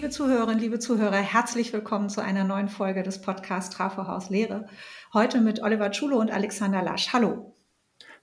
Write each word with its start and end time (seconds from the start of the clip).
Liebe 0.00 0.08
Zuhörerinnen, 0.08 0.58
liebe 0.58 0.78
Zuhörer, 0.78 1.18
herzlich 1.18 1.74
willkommen 1.74 2.08
zu 2.08 2.22
einer 2.22 2.42
neuen 2.42 2.68
Folge 2.68 3.02
des 3.02 3.20
Podcasts 3.20 3.76
Trafo 3.76 4.06
Haus 4.06 4.30
Lehre. 4.30 4.66
Heute 5.12 5.42
mit 5.42 5.62
Oliver 5.62 5.90
Tschulo 5.90 6.18
und 6.18 6.30
Alexander 6.30 6.80
Lasch. 6.80 7.12
Hallo. 7.12 7.54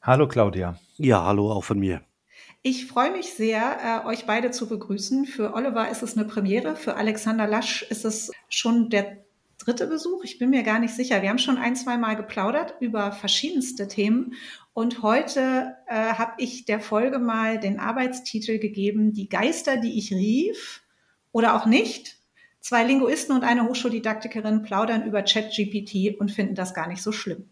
Hallo 0.01 0.27
Claudia. 0.27 0.79
Ja, 0.95 1.23
hallo 1.23 1.51
auch 1.51 1.63
von 1.63 1.77
mir. 1.77 2.01
Ich 2.63 2.87
freue 2.87 3.11
mich 3.11 3.31
sehr, 3.35 3.77
äh, 4.03 4.07
euch 4.07 4.25
beide 4.25 4.49
zu 4.49 4.67
begrüßen. 4.67 5.27
Für 5.27 5.53
Oliver 5.53 5.87
ist 5.87 6.01
es 6.01 6.17
eine 6.17 6.25
Premiere, 6.25 6.75
für 6.75 6.95
Alexander 6.95 7.45
Lasch 7.45 7.83
ist 7.83 8.05
es 8.05 8.31
schon 8.49 8.89
der 8.89 9.23
dritte 9.59 9.85
Besuch. 9.85 10.23
Ich 10.23 10.39
bin 10.39 10.49
mir 10.49 10.63
gar 10.63 10.79
nicht 10.79 10.95
sicher. 10.95 11.21
Wir 11.21 11.29
haben 11.29 11.37
schon 11.37 11.59
ein, 11.59 11.75
zwei 11.75 11.97
Mal 11.97 12.15
geplaudert 12.15 12.73
über 12.79 13.11
verschiedenste 13.11 13.87
Themen. 13.87 14.33
Und 14.73 15.03
heute 15.03 15.75
äh, 15.85 15.93
habe 15.93 16.33
ich 16.39 16.65
der 16.65 16.79
Folge 16.79 17.19
mal 17.19 17.59
den 17.59 17.79
Arbeitstitel 17.79 18.57
gegeben, 18.57 19.13
Die 19.13 19.29
Geister, 19.29 19.77
die 19.77 19.99
ich 19.99 20.11
rief 20.11 20.81
oder 21.37 21.53
auch 21.55 21.67
nicht. 21.67 22.17
Zwei 22.61 22.83
Linguisten 22.83 23.35
und 23.35 23.43
eine 23.43 23.67
Hochschuldidaktikerin 23.67 24.63
plaudern 24.63 25.05
über 25.05 25.21
ChatGPT 25.21 26.19
und 26.19 26.31
finden 26.31 26.55
das 26.55 26.73
gar 26.73 26.87
nicht 26.87 27.03
so 27.03 27.11
schlimm. 27.11 27.51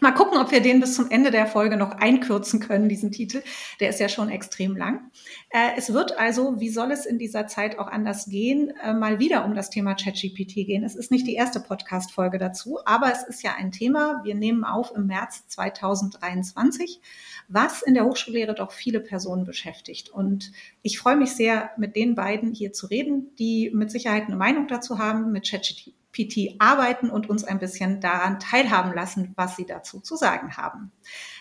Mal 0.00 0.10
gucken, 0.12 0.38
ob 0.38 0.50
wir 0.50 0.60
den 0.60 0.80
bis 0.80 0.94
zum 0.94 1.08
Ende 1.10 1.30
der 1.30 1.46
Folge 1.46 1.76
noch 1.76 1.92
einkürzen 1.92 2.58
können, 2.58 2.88
diesen 2.88 3.12
Titel. 3.12 3.42
Der 3.78 3.90
ist 3.90 4.00
ja 4.00 4.08
schon 4.08 4.28
extrem 4.28 4.76
lang. 4.76 5.10
Äh, 5.50 5.70
es 5.76 5.92
wird 5.92 6.18
also, 6.18 6.58
wie 6.58 6.68
soll 6.68 6.90
es 6.90 7.06
in 7.06 7.18
dieser 7.18 7.46
Zeit 7.46 7.78
auch 7.78 7.86
anders 7.86 8.26
gehen, 8.26 8.72
äh, 8.82 8.92
mal 8.92 9.20
wieder 9.20 9.44
um 9.44 9.54
das 9.54 9.70
Thema 9.70 9.94
ChatGPT 9.94 10.66
gehen. 10.66 10.82
Es 10.82 10.96
ist 10.96 11.12
nicht 11.12 11.28
die 11.28 11.34
erste 11.34 11.60
Podcast-Folge 11.60 12.38
dazu, 12.38 12.78
aber 12.84 13.12
es 13.12 13.22
ist 13.22 13.42
ja 13.44 13.54
ein 13.56 13.70
Thema. 13.70 14.20
Wir 14.24 14.34
nehmen 14.34 14.64
auf 14.64 14.92
im 14.96 15.06
März 15.06 15.46
2023, 15.46 17.00
was 17.46 17.82
in 17.82 17.94
der 17.94 18.04
Hochschullehre 18.04 18.54
doch 18.54 18.72
viele 18.72 18.98
Personen 18.98 19.44
beschäftigt. 19.44 20.08
Und 20.08 20.50
ich 20.82 20.98
freue 20.98 21.16
mich 21.16 21.30
sehr, 21.30 21.70
mit 21.76 21.94
den 21.94 22.16
beiden 22.16 22.52
hier 22.52 22.72
zu 22.72 22.88
reden, 22.88 23.30
die 23.38 23.70
mit 23.72 23.92
Sicherheit 23.92 24.24
eine 24.24 24.36
Meinung 24.36 24.66
dazu 24.66 24.98
haben, 24.98 25.30
mit 25.30 25.48
ChatGPT 25.48 25.94
PT 26.14 26.56
arbeiten 26.58 27.10
und 27.10 27.28
uns 27.28 27.44
ein 27.44 27.58
bisschen 27.58 28.00
daran 28.00 28.38
teilhaben 28.40 28.94
lassen, 28.94 29.32
was 29.36 29.56
sie 29.56 29.66
dazu 29.66 30.00
zu 30.00 30.16
sagen 30.16 30.56
haben. 30.56 30.92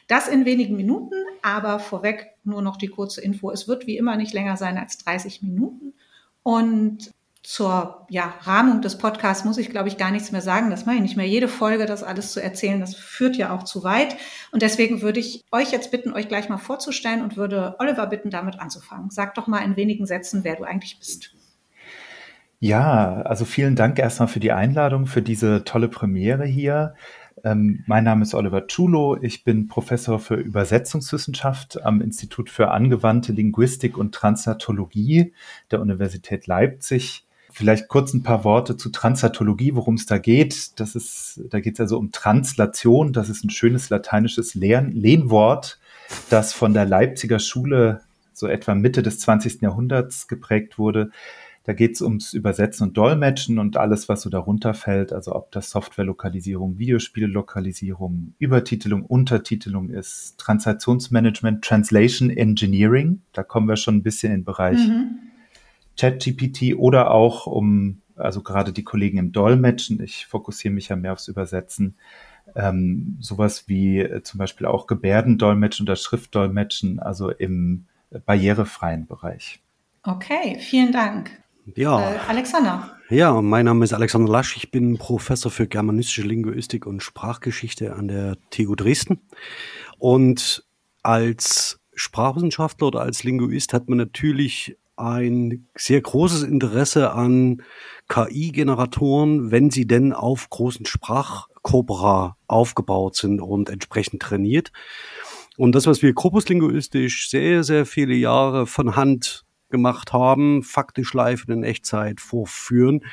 Das 0.07 0.27
in 0.27 0.45
wenigen 0.45 0.75
Minuten, 0.75 1.15
aber 1.41 1.79
vorweg 1.79 2.31
nur 2.43 2.61
noch 2.61 2.77
die 2.77 2.87
kurze 2.87 3.21
Info. 3.21 3.51
Es 3.51 3.67
wird 3.67 3.87
wie 3.87 3.97
immer 3.97 4.17
nicht 4.17 4.33
länger 4.33 4.57
sein 4.57 4.77
als 4.77 4.97
30 4.97 5.41
Minuten. 5.43 5.93
Und 6.41 7.11
zur 7.43 8.07
ja, 8.09 8.33
Rahmung 8.41 8.81
des 8.81 8.97
Podcasts 8.97 9.43
muss 9.43 9.57
ich, 9.57 9.69
glaube 9.69 9.89
ich, 9.89 9.97
gar 9.97 10.11
nichts 10.11 10.31
mehr 10.31 10.41
sagen. 10.41 10.69
Das 10.69 10.85
mache 10.85 10.95
ich 10.95 11.01
nicht 11.01 11.17
mehr. 11.17 11.27
Jede 11.27 11.49
Folge, 11.49 11.85
das 11.85 12.01
alles 12.01 12.31
zu 12.31 12.41
erzählen, 12.41 12.79
das 12.79 12.95
führt 12.95 13.35
ja 13.35 13.53
auch 13.53 13.63
zu 13.63 13.83
weit. 13.83 14.15
Und 14.51 14.61
deswegen 14.61 15.01
würde 15.01 15.19
ich 15.19 15.43
euch 15.51 15.71
jetzt 15.71 15.91
bitten, 15.91 16.13
euch 16.13 16.29
gleich 16.29 16.47
mal 16.47 16.57
vorzustellen 16.57 17.21
und 17.21 17.35
würde 17.35 17.75
Oliver 17.79 18.07
bitten, 18.07 18.29
damit 18.29 18.59
anzufangen. 18.59 19.09
Sag 19.09 19.35
doch 19.35 19.47
mal 19.47 19.59
in 19.59 19.75
wenigen 19.75 20.05
Sätzen, 20.05 20.45
wer 20.45 20.55
du 20.55 20.63
eigentlich 20.63 20.97
bist. 20.97 21.35
Ja, 22.63 23.23
also 23.23 23.43
vielen 23.43 23.75
Dank 23.75 23.99
erstmal 23.99 24.29
für 24.29 24.39
die 24.39 24.53
Einladung, 24.53 25.05
für 25.05 25.21
diese 25.21 25.65
tolle 25.65 25.89
Premiere 25.89 26.45
hier. 26.45 26.93
Ähm, 27.43 27.83
mein 27.87 28.05
Name 28.05 28.23
ist 28.23 28.33
Oliver 28.33 28.67
Chulo. 28.67 29.17
Ich 29.21 29.43
bin 29.43 29.67
Professor 29.67 30.17
für 30.17 30.35
Übersetzungswissenschaft 30.35 31.83
am 31.83 31.99
Institut 31.99 32.49
für 32.49 32.71
angewandte 32.71 33.33
Linguistik 33.33 33.97
und 33.97 34.15
Transatologie 34.15 35.33
der 35.71 35.81
Universität 35.81 36.47
Leipzig. 36.47 37.25
Vielleicht 37.51 37.89
kurz 37.89 38.13
ein 38.13 38.23
paar 38.23 38.45
Worte 38.45 38.77
zu 38.77 38.91
Transatologie, 38.91 39.75
worum 39.75 39.95
es 39.95 40.05
da 40.05 40.17
geht. 40.17 40.79
Das 40.79 40.95
ist, 40.95 41.41
da 41.49 41.59
geht 41.59 41.73
es 41.73 41.81
also 41.81 41.97
um 41.97 42.13
Translation. 42.13 43.11
Das 43.11 43.27
ist 43.27 43.43
ein 43.43 43.49
schönes 43.49 43.89
lateinisches 43.89 44.55
Lehn 44.55 44.93
Lehnwort, 44.93 45.79
das 46.29 46.53
von 46.53 46.73
der 46.73 46.85
Leipziger 46.85 47.39
Schule 47.39 47.99
so 48.31 48.47
etwa 48.47 48.73
Mitte 48.73 49.03
des 49.03 49.19
20. 49.19 49.61
Jahrhunderts 49.61 50.29
geprägt 50.29 50.79
wurde. 50.79 51.11
Da 51.65 51.71
geht 51.71 51.95
es 51.95 52.01
ums 52.01 52.33
Übersetzen 52.33 52.87
und 52.87 52.97
Dolmetschen 52.97 53.57
und 53.57 53.77
alles, 53.77 54.09
was 54.09 54.21
so 54.21 54.29
darunter 54.29 54.73
fällt. 54.73 55.13
Also 55.13 55.33
ob 55.33 55.51
das 55.51 55.69
Softwarelokalisierung, 55.69 56.77
Videospiellokalisierung, 56.77 58.33
Übertitelung, 58.37 59.05
Untertitelung 59.05 59.89
ist, 59.89 60.37
Transaktionsmanagement, 60.39 61.63
Translation 61.63 62.29
Engineering. 62.29 63.21
Da 63.31 63.43
kommen 63.43 63.69
wir 63.69 63.77
schon 63.77 63.95
ein 63.95 64.03
bisschen 64.03 64.33
in 64.33 64.39
den 64.39 64.45
Bereich 64.45 64.77
mhm. 64.77 65.19
ChatGPT 65.97 66.75
oder 66.75 67.11
auch 67.11 67.47
um, 67.47 68.01
also 68.17 68.41
gerade 68.41 68.73
die 68.73 68.83
Kollegen 68.83 69.17
im 69.17 69.31
Dolmetschen. 69.31 70.03
Ich 70.03 70.25
fokussiere 70.25 70.73
mich 70.73 70.89
ja 70.89 70.97
mehr 70.97 71.13
aufs 71.13 71.29
Übersetzen. 71.29 71.95
Ähm, 72.55 73.17
sowas 73.21 73.69
wie 73.69 73.99
äh, 73.99 74.21
zum 74.21 74.37
Beispiel 74.37 74.67
auch 74.67 74.85
Gebärdendolmetschen 74.85 75.85
oder 75.85 75.95
Schriftdolmetschen, 75.95 76.99
also 76.99 77.29
im 77.29 77.85
barrierefreien 78.25 79.07
Bereich. 79.07 79.61
Okay, 80.03 80.57
vielen 80.59 80.91
Dank. 80.91 81.42
Ja. 81.75 82.13
Äh, 82.13 82.17
Alexander. 82.27 82.97
Ja, 83.09 83.41
mein 83.41 83.65
Name 83.65 83.85
ist 83.85 83.93
Alexander 83.93 84.31
Lasch. 84.31 84.57
Ich 84.57 84.71
bin 84.71 84.97
Professor 84.97 85.51
für 85.51 85.67
germanistische 85.67 86.23
Linguistik 86.23 86.85
und 86.85 87.01
Sprachgeschichte 87.01 87.95
an 87.95 88.07
der 88.07 88.37
TU 88.49 88.75
Dresden. 88.75 89.21
Und 89.97 90.65
als 91.03 91.79
Sprachwissenschaftler 91.95 92.87
oder 92.87 93.01
als 93.01 93.23
Linguist 93.23 93.73
hat 93.73 93.87
man 93.87 93.97
natürlich 93.97 94.77
ein 94.95 95.67
sehr 95.75 96.01
großes 96.01 96.43
Interesse 96.43 97.11
an 97.13 97.63
KI-Generatoren, 98.09 99.51
wenn 99.51 99.69
sie 99.69 99.87
denn 99.87 100.13
auf 100.13 100.49
großen 100.49 100.85
Sprachkorpora 100.85 102.37
aufgebaut 102.47 103.15
sind 103.15 103.41
und 103.41 103.69
entsprechend 103.69 104.21
trainiert. 104.21 104.71
Und 105.57 105.75
das, 105.75 105.87
was 105.87 106.01
wir 106.01 106.13
korpuslinguistisch 106.13 107.29
sehr, 107.29 107.63
sehr 107.63 107.85
viele 107.85 108.15
Jahre 108.15 108.67
von 108.67 108.95
Hand 108.95 109.45
gemacht 109.73 110.13
haben, 110.13 110.61
faktisch 110.61 111.13
live 111.13 111.45
in 111.49 111.63
Echtzeit 111.63 112.21
vorführen. 112.21 113.03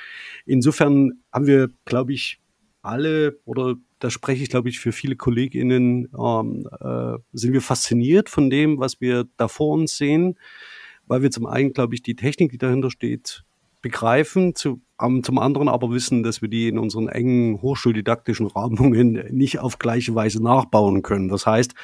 Insofern 0.44 1.22
haben 1.32 1.46
wir, 1.46 1.70
glaube 1.86 2.12
ich, 2.12 2.38
alle 2.82 3.40
oder 3.46 3.76
da 3.98 4.10
spreche 4.10 4.42
ich, 4.42 4.50
glaube 4.50 4.68
ich, 4.68 4.78
für 4.78 4.92
viele 4.92 5.16
KollegInnen, 5.16 6.08
ähm, 6.18 6.68
äh, 6.80 7.18
sind 7.32 7.52
wir 7.54 7.62
fasziniert 7.62 8.28
von 8.28 8.50
dem, 8.50 8.78
was 8.78 9.00
wir 9.00 9.24
da 9.38 9.48
vor 9.48 9.72
uns 9.72 9.96
sehen, 9.96 10.38
weil 11.06 11.22
wir 11.22 11.30
zum 11.30 11.46
einen, 11.46 11.72
glaube 11.72 11.94
ich, 11.94 12.02
die 12.02 12.14
Technik, 12.14 12.52
die 12.52 12.58
dahinter 12.58 12.90
steht, 12.90 13.42
begreifen, 13.80 14.54
zu, 14.54 14.82
um, 15.02 15.22
zum 15.22 15.38
anderen 15.38 15.68
aber 15.68 15.90
wissen, 15.90 16.22
dass 16.22 16.42
wir 16.42 16.48
die 16.48 16.68
in 16.68 16.78
unseren 16.78 17.08
engen 17.08 17.60
hochschuldidaktischen 17.62 18.46
Rahmungen 18.46 19.24
nicht 19.30 19.58
auf 19.58 19.78
gleiche 19.78 20.14
Weise 20.14 20.42
nachbauen 20.42 21.02
können. 21.02 21.28
Das 21.28 21.46
heißt, 21.46 21.74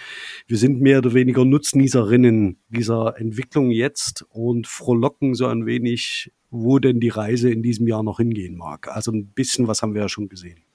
wir 0.46 0.56
sind 0.56 0.80
mehr 0.80 0.98
oder 0.98 1.14
weniger 1.14 1.44
Nutznießerinnen 1.44 2.58
dieser 2.68 3.18
Entwicklung 3.18 3.70
jetzt 3.70 4.24
und 4.30 4.66
frohlocken 4.66 5.34
so 5.34 5.46
ein 5.46 5.66
wenig, 5.66 6.32
wo 6.50 6.78
denn 6.78 7.00
die 7.00 7.08
Reise 7.08 7.50
in 7.50 7.62
diesem 7.62 7.86
Jahr 7.86 8.02
noch 8.02 8.18
hingehen 8.18 8.56
mag. 8.56 8.94
Also 8.94 9.12
ein 9.12 9.28
bisschen 9.28 9.68
was 9.68 9.82
haben 9.82 9.94
wir 9.94 10.02
ja 10.02 10.08
schon 10.08 10.28
gesehen. 10.28 10.65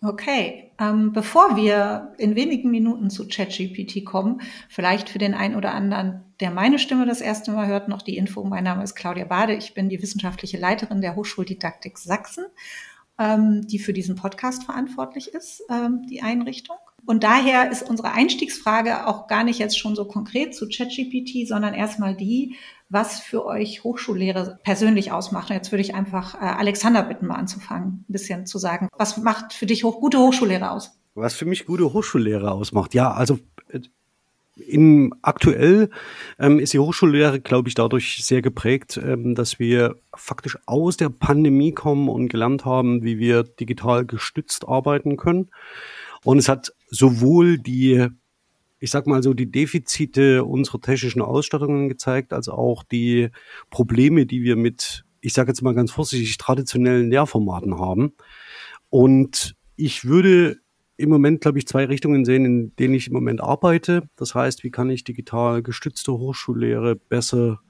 Okay, 0.00 0.70
ähm, 0.78 1.12
bevor 1.12 1.56
wir 1.56 2.14
in 2.18 2.36
wenigen 2.36 2.70
Minuten 2.70 3.10
zu 3.10 3.26
ChatGPT 3.26 4.04
kommen, 4.04 4.42
vielleicht 4.68 5.08
für 5.08 5.18
den 5.18 5.34
einen 5.34 5.56
oder 5.56 5.74
anderen, 5.74 6.20
der 6.38 6.52
meine 6.52 6.78
Stimme 6.78 7.04
das 7.04 7.20
erste 7.20 7.50
Mal 7.50 7.66
hört, 7.66 7.88
noch 7.88 8.02
die 8.02 8.16
Info. 8.16 8.44
Mein 8.44 8.62
Name 8.62 8.84
ist 8.84 8.94
Claudia 8.94 9.24
Bade, 9.24 9.54
ich 9.54 9.74
bin 9.74 9.88
die 9.88 10.00
wissenschaftliche 10.00 10.56
Leiterin 10.56 11.00
der 11.00 11.16
Hochschuldidaktik 11.16 11.98
Sachsen, 11.98 12.44
ähm, 13.18 13.66
die 13.66 13.80
für 13.80 13.92
diesen 13.92 14.14
Podcast 14.14 14.62
verantwortlich 14.62 15.34
ist, 15.34 15.62
ähm, 15.68 16.06
die 16.08 16.22
Einrichtung. 16.22 16.76
Und 17.04 17.24
daher 17.24 17.72
ist 17.72 17.82
unsere 17.82 18.12
Einstiegsfrage 18.12 19.08
auch 19.08 19.26
gar 19.26 19.42
nicht 19.42 19.58
jetzt 19.58 19.78
schon 19.78 19.96
so 19.96 20.04
konkret 20.04 20.54
zu 20.54 20.68
ChatGPT, 20.68 21.48
sondern 21.48 21.74
erstmal 21.74 22.14
die, 22.14 22.54
was 22.88 23.20
für 23.20 23.44
euch 23.44 23.84
Hochschullehre 23.84 24.58
persönlich 24.62 25.12
ausmacht. 25.12 25.50
Und 25.50 25.56
jetzt 25.56 25.72
würde 25.72 25.82
ich 25.82 25.94
einfach 25.94 26.34
äh, 26.34 26.38
Alexander 26.38 27.02
bitten, 27.02 27.26
mal 27.26 27.36
anzufangen, 27.36 28.04
ein 28.08 28.12
bisschen 28.12 28.46
zu 28.46 28.58
sagen. 28.58 28.88
Was 28.96 29.18
macht 29.18 29.52
für 29.52 29.66
dich 29.66 29.84
hoch, 29.84 30.00
gute 30.00 30.18
Hochschullehre 30.18 30.70
aus? 30.70 30.98
Was 31.14 31.34
für 31.34 31.44
mich 31.44 31.66
gute 31.66 31.92
Hochschullehre 31.92 32.50
ausmacht? 32.50 32.94
Ja, 32.94 33.12
also 33.12 33.38
äh, 33.68 33.80
in, 34.56 35.14
aktuell 35.22 35.90
ähm, 36.38 36.58
ist 36.58 36.72
die 36.72 36.78
Hochschullehre, 36.78 37.40
glaube 37.40 37.68
ich, 37.68 37.74
dadurch 37.74 38.24
sehr 38.24 38.42
geprägt, 38.42 38.98
ähm, 39.02 39.34
dass 39.34 39.58
wir 39.58 39.96
faktisch 40.16 40.58
aus 40.66 40.96
der 40.96 41.10
Pandemie 41.10 41.72
kommen 41.72 42.08
und 42.08 42.28
gelernt 42.28 42.64
haben, 42.64 43.02
wie 43.02 43.18
wir 43.18 43.42
digital 43.42 44.04
gestützt 44.04 44.66
arbeiten 44.66 45.16
können. 45.16 45.50
Und 46.24 46.38
es 46.38 46.48
hat 46.48 46.72
sowohl 46.90 47.58
die 47.58 48.08
ich 48.80 48.90
sag 48.90 49.06
mal 49.06 49.22
so, 49.22 49.34
die 49.34 49.50
Defizite 49.50 50.44
unserer 50.44 50.80
technischen 50.80 51.22
Ausstattungen 51.22 51.88
gezeigt, 51.88 52.32
als 52.32 52.48
auch 52.48 52.82
die 52.84 53.30
Probleme, 53.70 54.26
die 54.26 54.42
wir 54.42 54.56
mit, 54.56 55.04
ich 55.20 55.32
sage 55.32 55.50
jetzt 55.50 55.62
mal 55.62 55.74
ganz 55.74 55.90
vorsichtig, 55.90 56.36
traditionellen 56.38 57.10
Lehrformaten 57.10 57.78
haben. 57.78 58.12
Und 58.90 59.56
ich 59.76 60.04
würde 60.04 60.58
im 60.96 61.10
Moment, 61.10 61.40
glaube 61.40 61.58
ich, 61.58 61.66
zwei 61.66 61.84
Richtungen 61.84 62.24
sehen, 62.24 62.44
in 62.44 62.76
denen 62.76 62.94
ich 62.94 63.06
im 63.06 63.12
Moment 63.12 63.40
arbeite. 63.40 64.08
Das 64.16 64.34
heißt, 64.34 64.64
wie 64.64 64.70
kann 64.70 64.90
ich 64.90 65.04
digital 65.04 65.62
gestützte 65.62 66.12
Hochschullehre 66.12 66.96
besser 66.96 67.60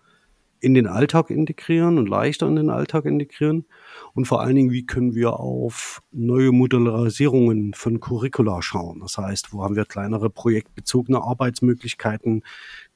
in 0.61 0.75
den 0.75 0.87
Alltag 0.87 1.31
integrieren 1.31 1.99
und 1.99 2.09
leichter 2.09 2.47
in 2.47 2.57
den 2.57 2.71
Alltag 2.71 3.05
integrieren? 3.05 3.67
Und 4.15 4.27
vor 4.27 4.41
allen 4.41 4.57
Dingen, 4.57 4.73
wie 4.73 4.87
können 4.87 5.15
wir 5.15 5.41
auf 5.41 6.03
neue 6.11 6.53
Modellarisierungen 6.53 7.75
von 7.75 8.01
Curricula 8.01 8.63
schauen? 8.63 9.01
Das 9.01 9.19
heißt, 9.19 9.53
wo 9.53 9.63
haben 9.63 9.77
wir 9.77 9.85
kleinere 9.85 10.31
projektbezogene 10.31 11.23
Arbeitsmöglichkeiten, 11.23 12.43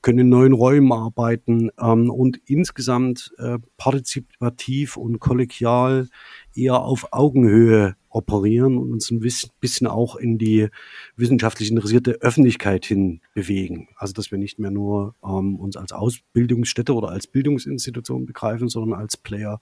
können 0.03 0.19
in 0.19 0.29
neuen 0.29 0.53
Räumen 0.53 0.93
arbeiten 0.93 1.71
ähm, 1.81 2.11
und 2.11 2.41
insgesamt 2.47 3.33
äh, 3.39 3.59
partizipativ 3.77 4.97
und 4.97 5.21
kollegial 5.21 6.09
eher 6.55 6.81
auf 6.81 7.13
Augenhöhe 7.13 7.97
operieren 8.09 8.77
und 8.77 8.93
uns 8.93 9.11
ein 9.11 9.21
bisschen 9.21 9.87
auch 9.87 10.17
in 10.17 10.39
die 10.39 10.69
wissenschaftlich 11.17 11.71
interessierte 11.71 12.13
Öffentlichkeit 12.21 12.85
hin 12.85 13.21
bewegen. 13.35 13.89
Also 13.97 14.13
dass 14.13 14.31
wir 14.31 14.39
nicht 14.39 14.59
mehr 14.59 14.71
nur 14.71 15.15
ähm, 15.25 15.57
uns 15.57 15.77
als 15.77 15.93
Ausbildungsstätte 15.93 16.95
oder 16.95 17.09
als 17.09 17.27
Bildungsinstitution 17.27 18.27
begreifen, 18.27 18.69
sondern 18.69 19.01
als 19.01 19.17
Player 19.17 19.61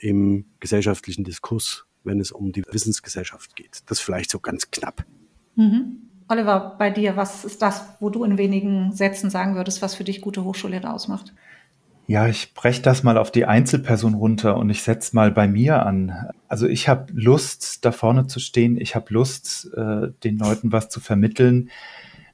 im 0.00 0.46
gesellschaftlichen 0.60 1.24
Diskurs, 1.24 1.86
wenn 2.04 2.20
es 2.20 2.32
um 2.32 2.52
die 2.52 2.64
Wissensgesellschaft 2.70 3.54
geht. 3.54 3.82
Das 3.86 4.00
vielleicht 4.00 4.30
so 4.30 4.40
ganz 4.40 4.70
knapp. 4.70 5.04
Mhm. 5.54 6.08
Oliver, 6.28 6.76
bei 6.78 6.90
dir, 6.90 7.16
was 7.16 7.44
ist 7.44 7.62
das, 7.62 7.96
wo 8.00 8.10
du 8.10 8.22
in 8.22 8.36
wenigen 8.36 8.92
Sätzen 8.92 9.30
sagen 9.30 9.54
würdest, 9.54 9.80
was 9.80 9.94
für 9.94 10.04
dich 10.04 10.20
gute 10.20 10.44
Hochschullehre 10.44 10.92
ausmacht? 10.92 11.32
Ja, 12.10 12.26
ich 12.26 12.54
breche 12.54 12.80
das 12.80 13.02
mal 13.02 13.18
auf 13.18 13.30
die 13.30 13.44
Einzelperson 13.44 14.14
runter 14.14 14.56
und 14.56 14.70
ich 14.70 14.82
setze 14.82 15.14
mal 15.14 15.30
bei 15.30 15.46
mir 15.46 15.84
an. 15.84 16.30
Also 16.48 16.66
ich 16.66 16.88
habe 16.88 17.12
Lust, 17.12 17.84
da 17.84 17.92
vorne 17.92 18.26
zu 18.26 18.40
stehen. 18.40 18.80
Ich 18.80 18.94
habe 18.94 19.12
Lust, 19.12 19.70
äh, 19.76 20.08
den 20.24 20.38
Leuten 20.38 20.72
was 20.72 20.88
zu 20.88 21.00
vermitteln, 21.00 21.68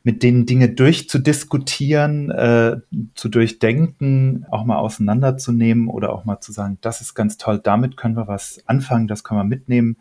mit 0.04 0.22
denen 0.22 0.46
Dinge 0.46 0.68
durchzudiskutieren, 0.68 2.30
äh, 2.30 2.76
zu 3.16 3.28
durchdenken, 3.28 4.46
auch 4.48 4.64
mal 4.64 4.76
auseinanderzunehmen 4.76 5.88
oder 5.88 6.12
auch 6.12 6.24
mal 6.24 6.38
zu 6.38 6.52
sagen, 6.52 6.78
das 6.80 7.00
ist 7.00 7.14
ganz 7.14 7.36
toll, 7.36 7.58
damit 7.58 7.96
können 7.96 8.16
wir 8.16 8.28
was 8.28 8.60
anfangen, 8.66 9.08
das 9.08 9.24
können 9.24 9.40
wir 9.40 9.44
mitnehmen. 9.44 9.96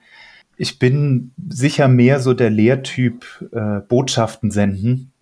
Ich 0.55 0.77
bin 0.77 1.31
sicher 1.49 1.87
mehr 1.87 2.19
so 2.19 2.35
der 2.35 2.51
Lehrtyp 2.51 3.25
äh, 3.51 3.79
Botschaften 3.79 4.51
senden 4.51 5.12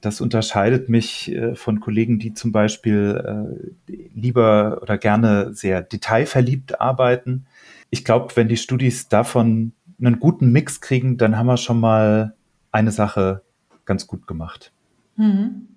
das 0.00 0.20
unterscheidet 0.20 0.88
mich 0.88 1.30
äh, 1.32 1.54
von 1.54 1.80
Kollegen, 1.80 2.18
die 2.18 2.34
zum 2.34 2.52
Beispiel 2.52 3.56
äh, 3.88 3.94
lieber 4.14 4.80
oder 4.82 4.98
gerne 4.98 5.54
sehr 5.54 5.82
detailverliebt 5.82 6.80
arbeiten. 6.80 7.46
Ich 7.90 8.04
glaube, 8.04 8.34
wenn 8.36 8.48
die 8.48 8.56
Studis 8.56 9.08
davon 9.08 9.72
einen 10.00 10.18
guten 10.18 10.50
Mix 10.52 10.80
kriegen, 10.80 11.16
dann 11.16 11.36
haben 11.36 11.46
wir 11.46 11.56
schon 11.56 11.80
mal 11.80 12.34
eine 12.72 12.90
Sache 12.90 13.42
ganz 13.84 14.06
gut 14.06 14.26
gemacht. 14.26 14.72
Mhm. 15.16 15.68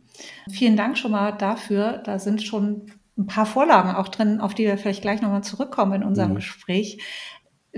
Vielen 0.49 0.77
Dank 0.77 0.97
schon 0.97 1.11
mal 1.11 1.31
dafür. 1.31 2.01
Da 2.03 2.17
sind 2.19 2.41
schon 2.41 2.91
ein 3.17 3.27
paar 3.27 3.45
Vorlagen 3.45 3.91
auch 3.91 4.07
drin, 4.09 4.39
auf 4.39 4.53
die 4.53 4.63
wir 4.65 4.77
vielleicht 4.77 5.01
gleich 5.01 5.21
nochmal 5.21 5.43
zurückkommen 5.43 5.93
in 5.93 6.03
unserem 6.03 6.31
mhm. 6.31 6.35
Gespräch. 6.35 6.99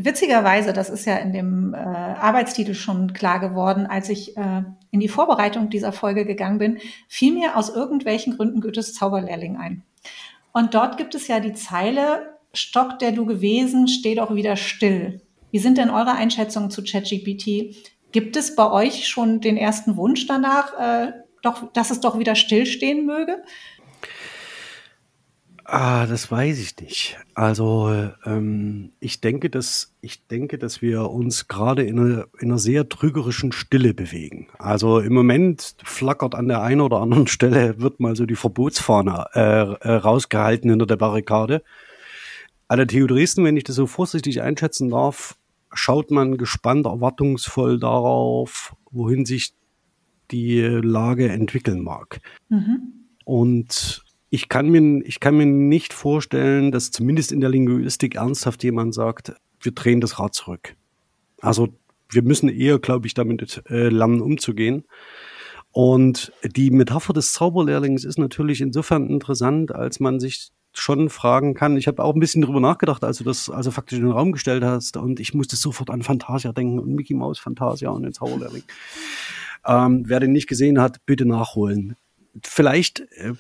Witzigerweise, 0.02 0.72
das 0.72 0.90
ist 0.90 1.06
ja 1.06 1.18
in 1.18 1.34
dem 1.34 1.74
äh, 1.74 1.78
Arbeitstitel 1.78 2.74
schon 2.74 3.12
klar 3.12 3.42
geworden, 3.42 3.86
als 3.86 4.08
ich 4.08 4.38
äh, 4.38 4.64
in 4.92 5.02
die 5.02 5.10
Vorbereitung 5.10 5.70
dieser 5.70 5.92
Folge 5.92 6.26
gegangen 6.26 6.58
bin, 6.58 6.78
fiel 7.10 7.34
mir 7.34 7.58
aus 7.58 7.70
irgendwelchen 7.70 8.38
Gründen 8.38 8.62
Goethes 8.62 8.94
Zauberlehrling 8.94 9.58
ein. 9.58 9.84
Und 10.54 10.74
dort 10.74 10.98
gibt 10.98 11.16
es 11.16 11.28
ja 11.28 11.42
die 11.42 11.52
Zeile, 11.52 12.38
Stock, 12.54 12.98
der 13.00 13.12
du 13.12 13.26
gewesen, 13.26 13.90
steh 13.90 14.16
doch 14.16 14.34
wieder 14.34 14.56
still. 14.56 15.22
Wie 15.52 15.60
sind 15.60 15.78
denn 15.78 15.90
eure 15.90 16.14
Einschätzungen 16.14 16.72
zu 16.72 16.82
ChatGPT? 16.82 17.76
Gibt 18.14 18.38
es 18.38 18.56
bei 18.56 18.72
euch 18.72 19.06
schon 19.06 19.42
den 19.42 19.58
ersten 19.58 19.98
Wunsch 19.98 20.28
danach, 20.28 20.80
äh, 20.80 21.12
doch, 21.42 21.74
dass 21.74 21.92
es 21.92 22.00
doch 22.00 22.18
wieder 22.20 22.36
stillstehen 22.36 23.06
möge? 23.06 23.44
Ah, 25.72 26.08
das 26.08 26.32
weiß 26.32 26.58
ich 26.58 26.76
nicht. 26.80 27.20
Also 27.36 27.94
ähm, 28.26 28.92
ich 29.00 29.22
denke, 29.22 29.52
dass 29.52 29.94
ich 30.02 30.26
denke, 30.26 30.58
dass 30.58 30.82
wir 30.82 31.12
uns 31.12 31.48
gerade 31.48 31.84
in 31.84 32.00
einer, 32.00 32.28
in 32.40 32.50
einer 32.50 32.58
sehr 32.58 32.90
trügerischen 32.90 33.52
Stille 33.52 33.94
bewegen. 33.94 34.48
Also 34.58 34.98
im 35.00 35.14
Moment 35.14 35.76
flackert 35.84 36.34
an 36.34 36.48
der 36.48 36.64
einen 36.64 36.82
oder 36.82 37.02
anderen 37.02 37.28
Stelle 37.28 37.80
wird 37.80 38.00
mal 38.00 38.16
so 38.16 38.26
die 38.26 38.36
Verbotsfahne 38.36 39.28
äh, 39.36 39.40
äh, 39.40 39.94
rausgehalten 39.94 40.72
hinter 40.72 40.88
der 40.88 40.98
Barrikade. 40.98 41.62
An 42.68 42.78
der 42.78 42.88
TU 42.88 43.06
Dresden, 43.06 43.46
wenn 43.46 43.56
ich 43.56 43.64
das 43.64 43.76
so 43.76 43.86
vorsichtig 43.86 44.42
einschätzen 44.42 44.90
darf, 44.90 45.36
schaut 45.72 46.10
man 46.10 46.38
gespannt, 46.38 46.88
erwartungsvoll 46.88 47.80
darauf, 47.80 48.76
wohin 48.90 49.24
sich 49.24 49.54
die 50.32 50.62
Lage 50.62 51.30
entwickeln 51.30 51.84
mag. 51.84 52.22
Mhm. 52.50 53.06
Und 53.24 54.04
ich 54.30 54.50
kann 54.50 54.70
mir, 54.70 55.06
ich 55.06 55.20
kann 55.20 55.38
mir 55.38 55.46
nicht 55.46 55.94
vorstellen, 55.94 56.72
dass 56.72 56.92
zumindest 56.92 57.32
in 57.32 57.42
der 57.42 57.50
Linguistik 57.50 58.16
ernsthaft 58.16 58.64
jemand 58.64 58.94
sagt, 58.94 59.34
wir 59.62 59.72
drehen 59.72 60.02
das 60.02 60.20
Rad 60.20 60.36
zurück. 60.36 60.76
Also 61.42 61.70
wir 62.10 62.24
müssen 62.24 62.50
eher, 62.50 62.80
glaube 62.80 63.08
ich, 63.08 63.14
damit 63.14 63.64
äh, 63.70 63.90
lernen 63.90 64.22
umzugehen. 64.22 64.86
Und 65.72 66.32
die 66.44 66.72
Metapher 66.72 67.14
des 67.14 67.34
Zauberlehrlings 67.34 68.04
ist 68.04 68.18
natürlich 68.18 68.62
insofern 68.62 69.08
interessant, 69.08 69.74
als 69.74 70.00
man 70.00 70.20
sich 70.20 70.50
schon 70.74 71.10
fragen 71.10 71.54
kann. 71.54 71.78
Ich 71.78 71.88
habe 71.88 72.04
auch 72.04 72.14
ein 72.14 72.20
bisschen 72.20 72.42
drüber 72.42 72.60
nachgedacht, 72.60 73.04
als 73.04 73.18
du 73.18 73.24
das 73.24 73.50
also 73.50 73.72
faktisch 73.72 74.00
in 74.00 74.06
den 74.06 74.14
Raum 74.14 74.32
gestellt 74.32 74.64
hast, 74.64 74.98
und 74.98 75.20
ich 75.20 75.34
musste 75.34 75.56
sofort 75.56 75.90
an 75.90 76.04
Fantasia 76.04 76.52
denken 76.52 76.80
und 76.80 76.94
Mickey 76.94 77.14
Mouse 77.14 77.40
Fantasia 77.40 77.90
und 77.90 78.04
den 78.04 78.14
Zauberlehrling. 78.14 78.64
Ähm, 79.66 80.04
wer 80.08 80.20
den 80.20 80.32
nicht 80.32 80.48
gesehen 80.48 80.80
hat, 80.80 81.06
bitte 81.06 81.26
nachholen. 81.26 81.96
Vielleicht 82.44 83.02
äh, 83.18 83.34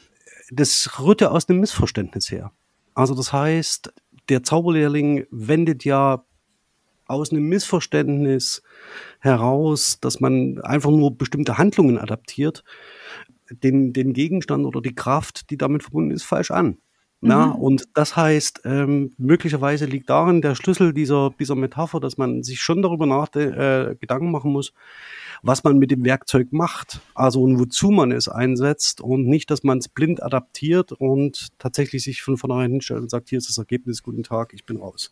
das 0.52 1.00
rührte 1.00 1.32
aus 1.32 1.50
einem 1.50 1.60
Missverständnis 1.60 2.32
her. 2.32 2.52
Also 2.94 3.16
das 3.16 3.32
heißt, 3.34 3.94
der 4.30 4.44
Zauberlehrling 4.44 5.26
wendet 5.32 5.86
ja 5.86 6.24
aus 7.06 7.32
einem 7.32 7.50
Missverständnis 7.50 8.62
heraus, 9.20 10.00
dass 10.00 10.20
man 10.20 10.60
einfach 10.62 10.92
nur 10.92 11.18
bestimmte 11.18 11.58
Handlungen 11.58 11.98
adaptiert, 11.98 12.64
den, 13.50 13.94
den 13.94 14.14
Gegenstand 14.14 14.66
oder 14.66 14.82
die 14.82 14.94
Kraft, 14.94 15.50
die 15.50 15.58
damit 15.58 15.82
verbunden 15.84 16.12
ist, 16.12 16.24
falsch 16.24 16.52
an. 16.52 16.78
Ja, 17.22 17.48
mhm. 17.48 17.56
und 17.56 17.90
das 17.96 18.16
heißt, 18.16 18.62
ähm, 18.64 19.12
möglicherweise 19.18 19.86
liegt 19.86 20.10
darin 20.10 20.42
der 20.42 20.56
Schlüssel 20.56 20.94
dieser, 20.94 21.32
dieser 21.38 21.56
Metapher, 21.56 22.00
dass 22.00 22.18
man 22.18 22.44
sich 22.44 22.62
schon 22.62 22.82
darüber 22.82 23.06
nach, 23.06 23.34
äh, 23.36 23.96
Gedanken 24.00 24.32
machen 24.32 24.54
muss, 24.54 24.74
was 25.42 25.64
man 25.66 25.78
mit 25.78 25.92
dem 25.92 26.06
Werkzeug 26.06 26.54
macht, 26.54 27.02
also 27.16 27.42
und 27.42 27.60
wozu 27.60 27.92
man 27.92 28.14
es 28.14 28.30
einsetzt 28.30 29.02
und 29.02 29.28
nicht, 29.28 29.52
dass 29.52 29.64
man 29.64 29.80
es 29.80 29.90
blind 29.90 30.24
adaptiert 30.24 30.94
und 30.94 31.50
tatsächlich 31.60 32.04
sich 32.04 32.22
von 32.22 32.38
vornherein 32.38 32.72
hinstellt 32.72 33.02
und 33.02 33.10
sagt, 33.10 33.30
hier 33.30 33.38
ist 33.38 33.50
das 33.50 33.58
Ergebnis, 33.58 34.02
guten 34.02 34.24
Tag, 34.24 34.54
ich 34.54 34.66
bin 34.66 34.78
raus. 34.78 35.12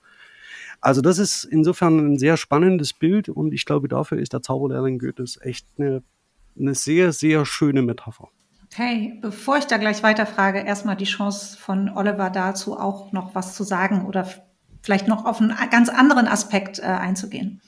Also 0.79 1.01
das 1.01 1.17
ist 1.17 1.43
insofern 1.43 2.13
ein 2.13 2.19
sehr 2.19 2.37
spannendes 2.37 2.93
Bild 2.93 3.27
und 3.27 3.53
ich 3.53 3.65
glaube, 3.65 3.89
dafür 3.89 4.19
ist 4.19 4.31
der 4.31 4.41
Zauberlehrling 4.41 4.99
Goethes 4.99 5.39
echt 5.41 5.67
eine, 5.77 6.03
eine 6.57 6.73
sehr, 6.73 7.11
sehr 7.11 7.45
schöne 7.45 7.81
Metapher. 7.81 8.29
Okay, 8.79 9.17
bevor 9.21 9.57
ich 9.57 9.65
da 9.65 9.77
gleich 9.77 10.03
weiterfrage, 10.03 10.59
erstmal 10.59 10.95
die 10.95 11.05
Chance 11.05 11.57
von 11.57 11.89
Oliver 11.89 12.29
dazu 12.29 12.77
auch 12.77 13.11
noch 13.11 13.33
was 13.33 13.55
zu 13.55 13.63
sagen 13.63 14.05
oder 14.05 14.27
vielleicht 14.83 15.07
noch 15.07 15.25
auf 15.25 15.41
einen 15.41 15.55
ganz 15.71 15.89
anderen 15.89 16.27
Aspekt 16.27 16.77
äh, 16.77 16.83
einzugehen. 16.83 17.59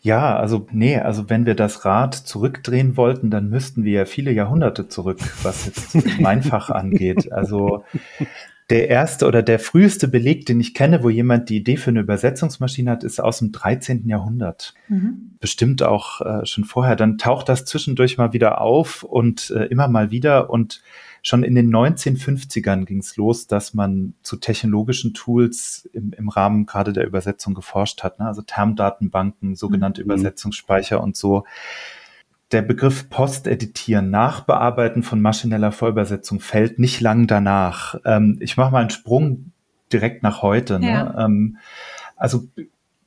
Ja, 0.00 0.36
also 0.36 0.66
nee, 0.70 0.96
also 0.98 1.28
wenn 1.28 1.44
wir 1.44 1.54
das 1.54 1.84
Rad 1.84 2.14
zurückdrehen 2.14 2.96
wollten, 2.96 3.28
dann 3.28 3.50
müssten 3.50 3.84
wir 3.84 3.92
ja 3.92 4.04
viele 4.06 4.32
Jahrhunderte 4.32 4.88
zurück, 4.88 5.18
was 5.42 5.66
jetzt 5.66 5.94
mein 6.18 6.42
Fach 6.42 6.70
angeht. 6.70 7.30
Also 7.30 7.84
der 8.70 8.88
erste 8.88 9.26
oder 9.26 9.42
der 9.42 9.58
früheste 9.58 10.08
Beleg, 10.08 10.46
den 10.46 10.58
ich 10.58 10.72
kenne, 10.72 11.02
wo 11.02 11.10
jemand 11.10 11.50
die 11.50 11.56
Idee 11.58 11.76
für 11.76 11.90
eine 11.90 12.00
Übersetzungsmaschine 12.00 12.90
hat, 12.90 13.04
ist 13.04 13.20
aus 13.20 13.40
dem 13.40 13.52
13. 13.52 14.08
Jahrhundert. 14.08 14.72
Mhm. 14.88 15.32
Bestimmt 15.38 15.82
auch 15.82 16.22
äh, 16.22 16.46
schon 16.46 16.64
vorher. 16.64 16.96
Dann 16.96 17.18
taucht 17.18 17.50
das 17.50 17.66
zwischendurch 17.66 18.16
mal 18.16 18.32
wieder 18.32 18.62
auf 18.62 19.02
und 19.02 19.50
äh, 19.50 19.66
immer 19.66 19.88
mal 19.88 20.10
wieder 20.10 20.48
und 20.48 20.82
schon 21.20 21.42
in 21.42 21.54
den 21.54 21.74
1950ern 21.74 22.84
ging 22.86 22.98
es 22.98 23.16
los, 23.16 23.46
dass 23.46 23.74
man 23.74 24.14
zu 24.22 24.36
technologischen 24.36 25.12
Tools 25.12 25.88
im, 25.92 26.12
im 26.16 26.28
Rahmen 26.30 26.64
gerade 26.64 26.94
der 26.94 27.06
Übersetzung 27.06 27.54
geforscht 27.54 28.02
hat. 28.02 28.18
Ne? 28.18 28.26
Also 28.26 28.42
Termdatenbanken, 28.42 29.56
sogenannte 29.56 30.00
mhm. 30.00 30.06
Übersetzungsspeicher 30.06 31.02
und 31.02 31.16
so. 31.16 31.44
Der 32.54 32.62
Begriff 32.62 33.10
Posteditieren, 33.10 34.10
Nachbearbeiten 34.10 35.02
von 35.02 35.20
maschineller 35.20 35.72
Vollübersetzung 35.72 36.38
fällt 36.38 36.78
nicht 36.78 37.00
lang 37.00 37.26
danach. 37.26 37.96
Ähm, 38.04 38.36
ich 38.38 38.56
mache 38.56 38.70
mal 38.70 38.78
einen 38.78 38.90
Sprung 38.90 39.50
direkt 39.92 40.22
nach 40.22 40.40
heute. 40.40 40.78
Ne? 40.78 40.86
Ja. 40.88 41.24
Ähm, 41.24 41.56
also 42.14 42.46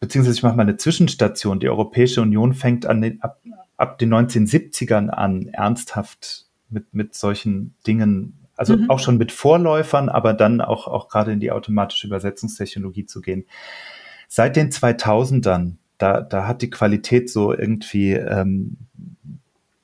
beziehungsweise 0.01 0.36
ich 0.36 0.44
mache 0.44 0.58
mal 0.58 0.63
eine 0.63 0.75
Zwischenstation. 0.75 1.62
Die 1.62 1.70
Europäische 1.70 2.22
Union 2.22 2.54
fängt 2.54 2.86
an 2.86 3.00
den, 3.00 3.22
ab, 3.22 3.39
ab 3.77 3.98
den 4.00 4.13
1970ern 4.13 5.08
an, 5.08 5.48
ernsthaft 5.48 6.48
mit, 6.70 6.94
mit 6.94 7.16
solchen 7.16 7.74
Dingen, 7.88 8.48
also 8.58 8.75
mhm. 8.75 8.89
auch 8.89 9.00
schon 9.00 9.18
mit 9.18 9.32
Vorläufern, 9.32 10.10
aber 10.10 10.34
dann 10.34 10.60
auch, 10.60 10.88
auch 10.88 11.08
gerade 11.08 11.32
in 11.32 11.39
die 11.39 11.51
automatische 11.51 12.08
Übersetzungstechnologie 12.08 13.06
zu 13.06 13.22
gehen. 13.22 13.46
Seit 14.27 14.58
den 14.58 14.72
2000ern, 14.72 15.75
da, 16.00 16.20
da 16.20 16.48
hat 16.48 16.62
die 16.62 16.70
Qualität 16.70 17.30
so 17.30 17.54
irgendwie 17.54 18.12
ähm, 18.12 18.75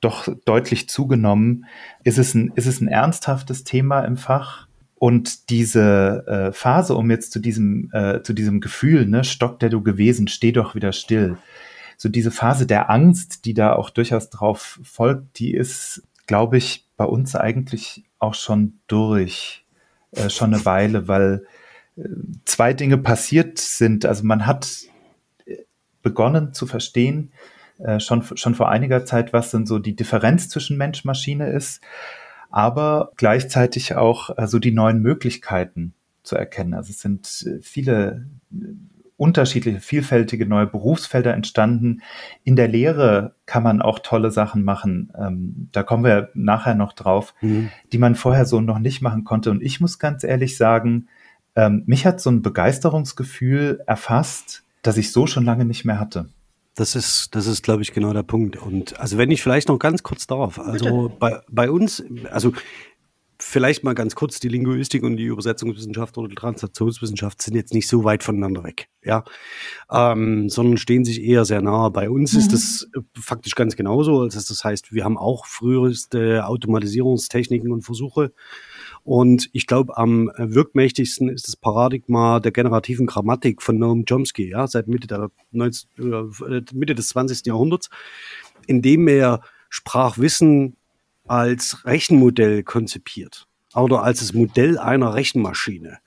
doch 0.03 0.27
deutlich 0.45 0.89
zugenommen. 0.89 1.65
Ist 2.03 2.17
es, 2.17 2.33
ein, 2.33 2.51
ist 2.55 2.67
es 2.67 2.81
ein 2.81 2.87
ernsthaftes 2.87 3.63
Thema 3.63 4.01
im 4.01 4.17
Fach? 4.17 4.67
Und 4.95 5.49
diese 5.49 6.25
äh, 6.27 6.51
Phase, 6.53 6.95
um 6.95 7.11
jetzt 7.11 7.33
zu 7.33 7.39
diesem, 7.39 7.89
äh, 7.91 8.21
zu 8.21 8.33
diesem 8.33 8.61
Gefühl, 8.61 9.05
ne, 9.05 9.23
Stock, 9.23 9.59
der 9.59 9.69
du 9.69 9.81
gewesen, 9.81 10.27
steh 10.27 10.53
doch 10.53 10.75
wieder 10.75 10.93
still. 10.93 11.37
So 11.97 12.09
diese 12.09 12.31
Phase 12.31 12.65
der 12.65 12.89
Angst, 12.89 13.45
die 13.45 13.53
da 13.53 13.73
auch 13.73 13.89
durchaus 13.89 14.29
drauf 14.29 14.79
folgt, 14.83 15.39
die 15.39 15.53
ist, 15.53 16.03
glaube 16.25 16.57
ich, 16.57 16.87
bei 16.95 17.05
uns 17.05 17.35
eigentlich 17.35 18.03
auch 18.19 18.33
schon 18.33 18.79
durch, 18.87 19.65
äh, 20.11 20.29
schon 20.29 20.53
eine 20.53 20.65
Weile, 20.65 21.07
weil 21.07 21.45
äh, 21.97 22.03
zwei 22.45 22.73
Dinge 22.73 22.97
passiert 22.97 23.59
sind. 23.59 24.05
Also 24.05 24.23
man 24.23 24.45
hat 24.45 24.69
äh, 25.45 25.57
begonnen 26.01 26.53
zu 26.53 26.65
verstehen, 26.65 27.31
äh, 27.79 27.99
schon, 27.99 28.23
schon 28.35 28.55
vor 28.55 28.69
einiger 28.69 29.05
Zeit, 29.05 29.33
was 29.33 29.51
denn 29.51 29.65
so 29.65 29.79
die 29.79 29.95
Differenz 29.95 30.49
zwischen 30.49 30.77
Mensch-Maschine 30.77 31.49
ist, 31.49 31.81
aber 32.49 33.11
gleichzeitig 33.17 33.95
auch 33.95 34.29
äh, 34.29 34.33
so 34.33 34.41
also 34.41 34.59
die 34.59 34.71
neuen 34.71 35.01
Möglichkeiten 35.01 35.93
zu 36.23 36.35
erkennen. 36.35 36.73
Also 36.73 36.91
es 36.91 36.99
sind 36.99 37.45
äh, 37.47 37.61
viele 37.61 38.25
unterschiedliche, 39.17 39.79
vielfältige 39.79 40.45
neue 40.45 40.67
Berufsfelder 40.67 41.33
entstanden. 41.33 42.01
In 42.43 42.55
der 42.55 42.67
Lehre 42.67 43.35
kann 43.45 43.63
man 43.63 43.81
auch 43.81 43.99
tolle 43.99 44.31
Sachen 44.31 44.63
machen. 44.63 45.11
Ähm, 45.17 45.69
da 45.71 45.83
kommen 45.83 46.03
wir 46.03 46.29
nachher 46.33 46.75
noch 46.75 46.93
drauf, 46.93 47.33
mhm. 47.41 47.69
die 47.91 47.99
man 47.99 48.15
vorher 48.15 48.45
so 48.45 48.59
noch 48.59 48.79
nicht 48.79 49.01
machen 49.01 49.23
konnte. 49.23 49.51
Und 49.51 49.61
ich 49.61 49.79
muss 49.79 49.99
ganz 49.99 50.23
ehrlich 50.23 50.57
sagen, 50.57 51.07
ähm, 51.55 51.83
mich 51.85 52.05
hat 52.05 52.19
so 52.19 52.31
ein 52.31 52.41
Begeisterungsgefühl 52.41 53.81
erfasst, 53.85 54.63
das 54.81 54.97
ich 54.97 55.11
so 55.11 55.27
schon 55.27 55.45
lange 55.45 55.65
nicht 55.65 55.85
mehr 55.85 55.99
hatte. 55.99 56.29
Das 56.75 56.95
ist, 56.95 57.35
das 57.35 57.45
ist, 57.45 57.61
glaube 57.61 57.83
ich, 57.83 57.93
genau 57.93 58.13
der 58.13 58.23
Punkt. 58.23 58.57
Und 58.57 58.99
also 58.99 59.17
wenn 59.17 59.29
ich 59.29 59.43
vielleicht 59.43 59.67
noch 59.67 59.77
ganz 59.77 60.01
kurz 60.01 60.25
darf, 60.25 60.57
also 60.57 61.11
bei, 61.19 61.41
bei 61.49 61.69
uns, 61.69 62.03
also 62.31 62.51
vielleicht 63.43 63.83
mal 63.83 63.93
ganz 63.93 64.15
kurz, 64.15 64.39
die 64.39 64.47
Linguistik 64.47 65.03
und 65.03 65.17
die 65.17 65.25
Übersetzungswissenschaft 65.25 66.17
oder 66.17 66.27
die 66.27 66.35
Translationswissenschaft 66.35 67.41
sind 67.41 67.55
jetzt 67.55 67.73
nicht 67.73 67.87
so 67.87 68.03
weit 68.03 68.23
voneinander 68.23 68.63
weg, 68.63 68.89
ja, 69.03 69.23
ähm, 69.91 70.49
sondern 70.49 70.77
stehen 70.77 71.05
sich 71.05 71.21
eher 71.21 71.45
sehr 71.45 71.61
nahe. 71.61 71.91
Bei 71.91 72.09
uns 72.09 72.33
mhm. 72.33 72.39
ist 72.39 72.53
das 72.53 72.87
äh, 72.95 73.01
faktisch 73.19 73.55
ganz 73.55 73.75
genauso. 73.75 74.21
Also 74.21 74.39
das 74.39 74.63
heißt, 74.63 74.93
wir 74.93 75.03
haben 75.03 75.17
auch 75.17 75.45
früheste 75.45 76.45
Automatisierungstechniken 76.47 77.71
und 77.71 77.83
Versuche. 77.83 78.33
Und 79.03 79.49
ich 79.51 79.67
glaube, 79.67 79.97
am 79.97 80.31
wirkmächtigsten 80.37 81.27
ist 81.27 81.47
das 81.47 81.57
Paradigma 81.57 82.39
der 82.39 82.53
generativen 82.53 83.05
Grammatik 83.05 83.61
von 83.61 83.77
Noam 83.77 84.05
Chomsky, 84.05 84.49
ja, 84.49 84.65
seit 84.65 84.87
Mitte, 84.87 85.07
der 85.07 85.29
19, 85.51 85.89
äh, 85.99 86.61
Mitte 86.73 86.95
des 86.95 87.09
20. 87.09 87.45
Jahrhunderts, 87.45 87.89
in 88.65 88.81
dem 88.81 89.07
er 89.09 89.41
Sprachwissen 89.69 90.77
als 91.25 91.85
Rechenmodell 91.85 92.63
konzipiert 92.63 93.47
oder 93.75 94.03
als 94.03 94.19
das 94.19 94.33
Modell 94.33 94.77
einer 94.77 95.15
Rechenmaschine. 95.15 95.99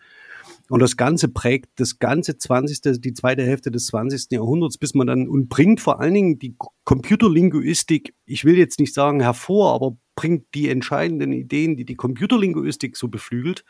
Und 0.69 0.81
das 0.81 0.97
Ganze 0.97 1.29
prägt 1.29 1.69
das 1.76 1.99
ganze 1.99 2.38
20., 2.38 3.00
die 3.00 3.12
zweite 3.12 3.45
Hälfte 3.45 3.71
des 3.71 3.87
20. 3.87 4.33
Jahrhunderts, 4.33 4.79
bis 4.79 4.95
man 4.95 5.07
dann 5.07 5.29
und 5.29 5.49
bringt 5.49 5.81
vor 5.81 6.00
allen 6.00 6.15
Dingen 6.15 6.38
die 6.38 6.57
Computerlinguistik, 6.85 8.15
ich 8.25 8.45
will 8.45 8.57
jetzt 8.57 8.81
nicht 8.81 8.95
sagen 8.95 9.21
hervor, 9.21 9.75
aber 9.75 9.97
bringt 10.16 10.46
die 10.54 10.68
entscheidenden 10.68 11.32
Ideen, 11.32 11.76
die 11.76 11.85
die 11.85 11.94
Computerlinguistik 11.94 12.96
so 12.96 13.08
beflügelt 13.08 13.64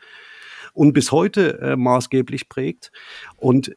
und 0.73 0.93
bis 0.93 1.11
heute 1.11 1.59
äh, 1.59 1.75
maßgeblich 1.75 2.49
prägt. 2.49 2.91
Und 3.35 3.75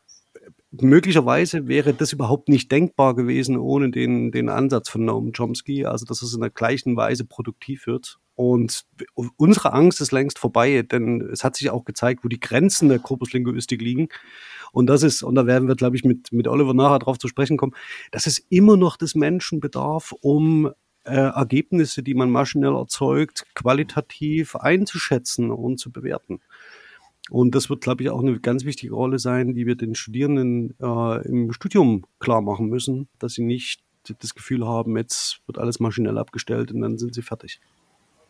möglicherweise 0.70 1.66
wäre 1.66 1.92
das 1.94 2.12
überhaupt 2.12 2.48
nicht 2.48 2.70
denkbar 2.70 3.14
gewesen 3.14 3.56
ohne 3.56 3.90
den, 3.90 4.30
den 4.30 4.48
Ansatz 4.48 4.88
von 4.88 5.04
Noam 5.04 5.32
Chomsky, 5.32 5.84
also 5.84 6.04
dass 6.06 6.22
es 6.22 6.34
in 6.34 6.40
der 6.40 6.50
gleichen 6.50 6.96
Weise 6.96 7.24
produktiv 7.24 7.86
wird. 7.86 8.18
Und 8.36 8.86
unsere 9.36 9.72
Angst 9.74 10.00
ist 10.00 10.12
längst 10.12 10.38
vorbei, 10.38 10.82
denn 10.82 11.20
es 11.32 11.44
hat 11.44 11.56
sich 11.56 11.70
auch 11.70 11.84
gezeigt, 11.84 12.24
wo 12.24 12.28
die 12.28 12.40
Grenzen 12.40 12.88
der 12.88 12.98
Korpuslinguistik 12.98 13.82
liegen. 13.82 14.08
Und 14.72 14.86
das 14.86 15.02
ist, 15.02 15.22
und 15.22 15.34
da 15.34 15.46
werden 15.46 15.68
wir, 15.68 15.74
glaube 15.74 15.96
ich, 15.96 16.04
mit, 16.04 16.32
mit 16.32 16.48
Oliver 16.48 16.72
nachher 16.72 17.00
drauf 17.00 17.18
zu 17.18 17.28
sprechen 17.28 17.56
kommen, 17.56 17.74
dass 18.12 18.26
es 18.26 18.38
immer 18.38 18.76
noch 18.76 18.96
des 18.96 19.14
Menschen 19.14 19.60
bedarf, 19.60 20.14
um 20.20 20.70
äh, 21.04 21.14
Ergebnisse, 21.14 22.02
die 22.02 22.14
man 22.14 22.30
maschinell 22.30 22.74
erzeugt, 22.74 23.46
qualitativ 23.54 24.56
einzuschätzen 24.56 25.50
und 25.50 25.78
zu 25.78 25.90
bewerten. 25.90 26.40
Und 27.30 27.54
das 27.54 27.70
wird, 27.70 27.82
glaube 27.82 28.02
ich, 28.02 28.10
auch 28.10 28.20
eine 28.20 28.38
ganz 28.40 28.64
wichtige 28.64 28.94
Rolle 28.94 29.18
sein, 29.18 29.54
die 29.54 29.66
wir 29.66 29.76
den 29.76 29.94
Studierenden 29.94 30.74
äh, 30.80 31.28
im 31.28 31.52
Studium 31.52 32.04
klar 32.18 32.40
machen 32.40 32.66
müssen, 32.66 33.08
dass 33.18 33.34
sie 33.34 33.44
nicht 33.44 33.82
das 34.18 34.34
Gefühl 34.34 34.66
haben, 34.66 34.96
jetzt 34.96 35.40
wird 35.46 35.58
alles 35.58 35.78
maschinell 35.78 36.18
abgestellt 36.18 36.72
und 36.72 36.80
dann 36.80 36.98
sind 36.98 37.14
sie 37.14 37.22
fertig. 37.22 37.60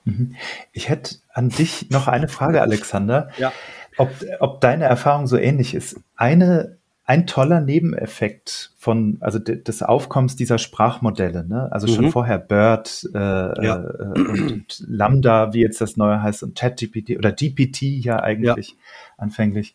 Mhm. 0.05 0.35
Ich 0.73 0.89
hätte 0.89 1.17
an 1.33 1.49
dich 1.49 1.91
noch 1.91 2.09
eine 2.09 2.29
Frage, 2.29 2.61
Alexander. 2.61 3.31
Ja. 3.39 3.53
Ob, 3.97 4.11
ob 4.41 4.61
deine 4.61 4.85
Erfahrung 4.85 5.27
so 5.27 5.37
ähnlich 5.37 5.75
ist. 5.75 6.01
Eine 6.17 6.79
ein 7.11 7.27
toller 7.27 7.61
Nebeneffekt 7.61 8.73
von, 8.77 9.17
also 9.19 9.41
des 9.41 9.83
Aufkommens 9.83 10.37
dieser 10.37 10.59
Sprachmodelle, 10.59 11.45
ne? 11.45 11.67
also 11.73 11.89
mhm. 11.89 11.95
schon 11.97 12.11
vorher 12.13 12.39
Bird 12.39 13.05
äh, 13.13 13.19
ja. 13.19 13.83
äh, 13.83 14.03
und, 14.17 14.53
und, 14.53 14.85
Lambda, 14.87 15.53
wie 15.53 15.63
jetzt 15.63 15.81
das 15.81 15.97
neue 15.97 16.23
heißt, 16.23 16.45
und 16.45 16.57
ChatGPT 16.57 17.19
oder 17.19 17.33
GPT 17.33 17.83
ja 17.83 18.21
eigentlich 18.21 18.69
ja. 18.69 18.75
anfänglich, 19.17 19.75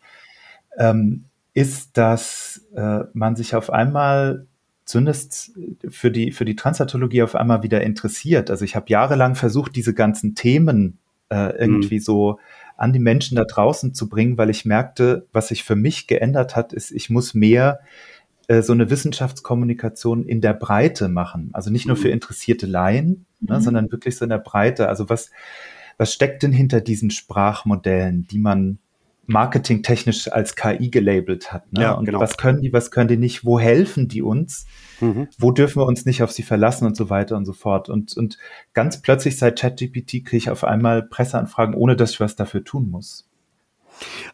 ähm, 0.78 1.24
ist, 1.52 1.98
dass 1.98 2.64
äh, 2.74 3.00
man 3.12 3.36
sich 3.36 3.54
auf 3.54 3.68
einmal 3.68 4.46
zumindest 4.86 5.52
für 5.90 6.10
die, 6.10 6.32
für 6.32 6.46
die 6.46 6.56
Transatologie 6.56 7.22
auf 7.22 7.34
einmal 7.34 7.62
wieder 7.62 7.82
interessiert. 7.82 8.50
Also 8.50 8.64
ich 8.64 8.76
habe 8.76 8.88
jahrelang 8.88 9.34
versucht, 9.34 9.76
diese 9.76 9.92
ganzen 9.92 10.34
Themen 10.34 10.96
äh, 11.28 11.54
irgendwie 11.58 11.96
mhm. 11.96 12.02
so 12.02 12.38
an 12.76 12.92
die 12.92 12.98
Menschen 12.98 13.36
da 13.36 13.44
draußen 13.44 13.94
zu 13.94 14.08
bringen, 14.08 14.38
weil 14.38 14.50
ich 14.50 14.64
merkte, 14.64 15.26
was 15.32 15.48
sich 15.48 15.64
für 15.64 15.76
mich 15.76 16.06
geändert 16.06 16.56
hat, 16.56 16.72
ist, 16.72 16.90
ich 16.90 17.10
muss 17.10 17.34
mehr 17.34 17.80
äh, 18.48 18.62
so 18.62 18.72
eine 18.72 18.90
Wissenschaftskommunikation 18.90 20.24
in 20.24 20.40
der 20.40 20.52
Breite 20.52 21.08
machen. 21.08 21.50
Also 21.52 21.70
nicht 21.70 21.86
nur 21.86 21.96
für 21.96 22.08
mhm. 22.08 22.14
interessierte 22.14 22.66
Laien, 22.66 23.08
ne, 23.08 23.16
mhm. 23.40 23.48
ne, 23.48 23.60
sondern 23.60 23.92
wirklich 23.92 24.16
so 24.16 24.24
in 24.24 24.30
der 24.30 24.38
Breite. 24.38 24.88
Also 24.88 25.08
was, 25.08 25.30
was 25.98 26.12
steckt 26.12 26.42
denn 26.42 26.52
hinter 26.52 26.80
diesen 26.80 27.10
Sprachmodellen, 27.10 28.26
die 28.26 28.38
man 28.38 28.78
marketingtechnisch 29.26 30.30
als 30.30 30.56
KI 30.56 30.90
gelabelt 30.90 31.52
hat. 31.52 31.72
Ne? 31.72 31.82
Ja, 31.82 31.92
und 31.92 32.04
genau. 32.04 32.20
was 32.20 32.36
können 32.36 32.60
die, 32.60 32.72
was 32.72 32.90
können 32.90 33.08
die 33.08 33.16
nicht, 33.16 33.44
wo 33.44 33.58
helfen 33.58 34.08
die 34.08 34.22
uns, 34.22 34.66
mhm. 35.00 35.28
wo 35.38 35.50
dürfen 35.50 35.80
wir 35.80 35.86
uns 35.86 36.06
nicht 36.06 36.22
auf 36.22 36.32
sie 36.32 36.42
verlassen 36.42 36.86
und 36.86 36.96
so 36.96 37.10
weiter 37.10 37.36
und 37.36 37.44
so 37.44 37.52
fort. 37.52 37.88
Und, 37.88 38.16
und 38.16 38.38
ganz 38.72 39.02
plötzlich 39.02 39.38
seit 39.38 39.58
ChatGPT 39.58 40.24
kriege 40.24 40.36
ich 40.36 40.50
auf 40.50 40.64
einmal 40.64 41.02
Presseanfragen, 41.02 41.74
ohne 41.74 41.96
dass 41.96 42.12
ich 42.12 42.20
was 42.20 42.36
dafür 42.36 42.64
tun 42.64 42.90
muss. 42.90 43.28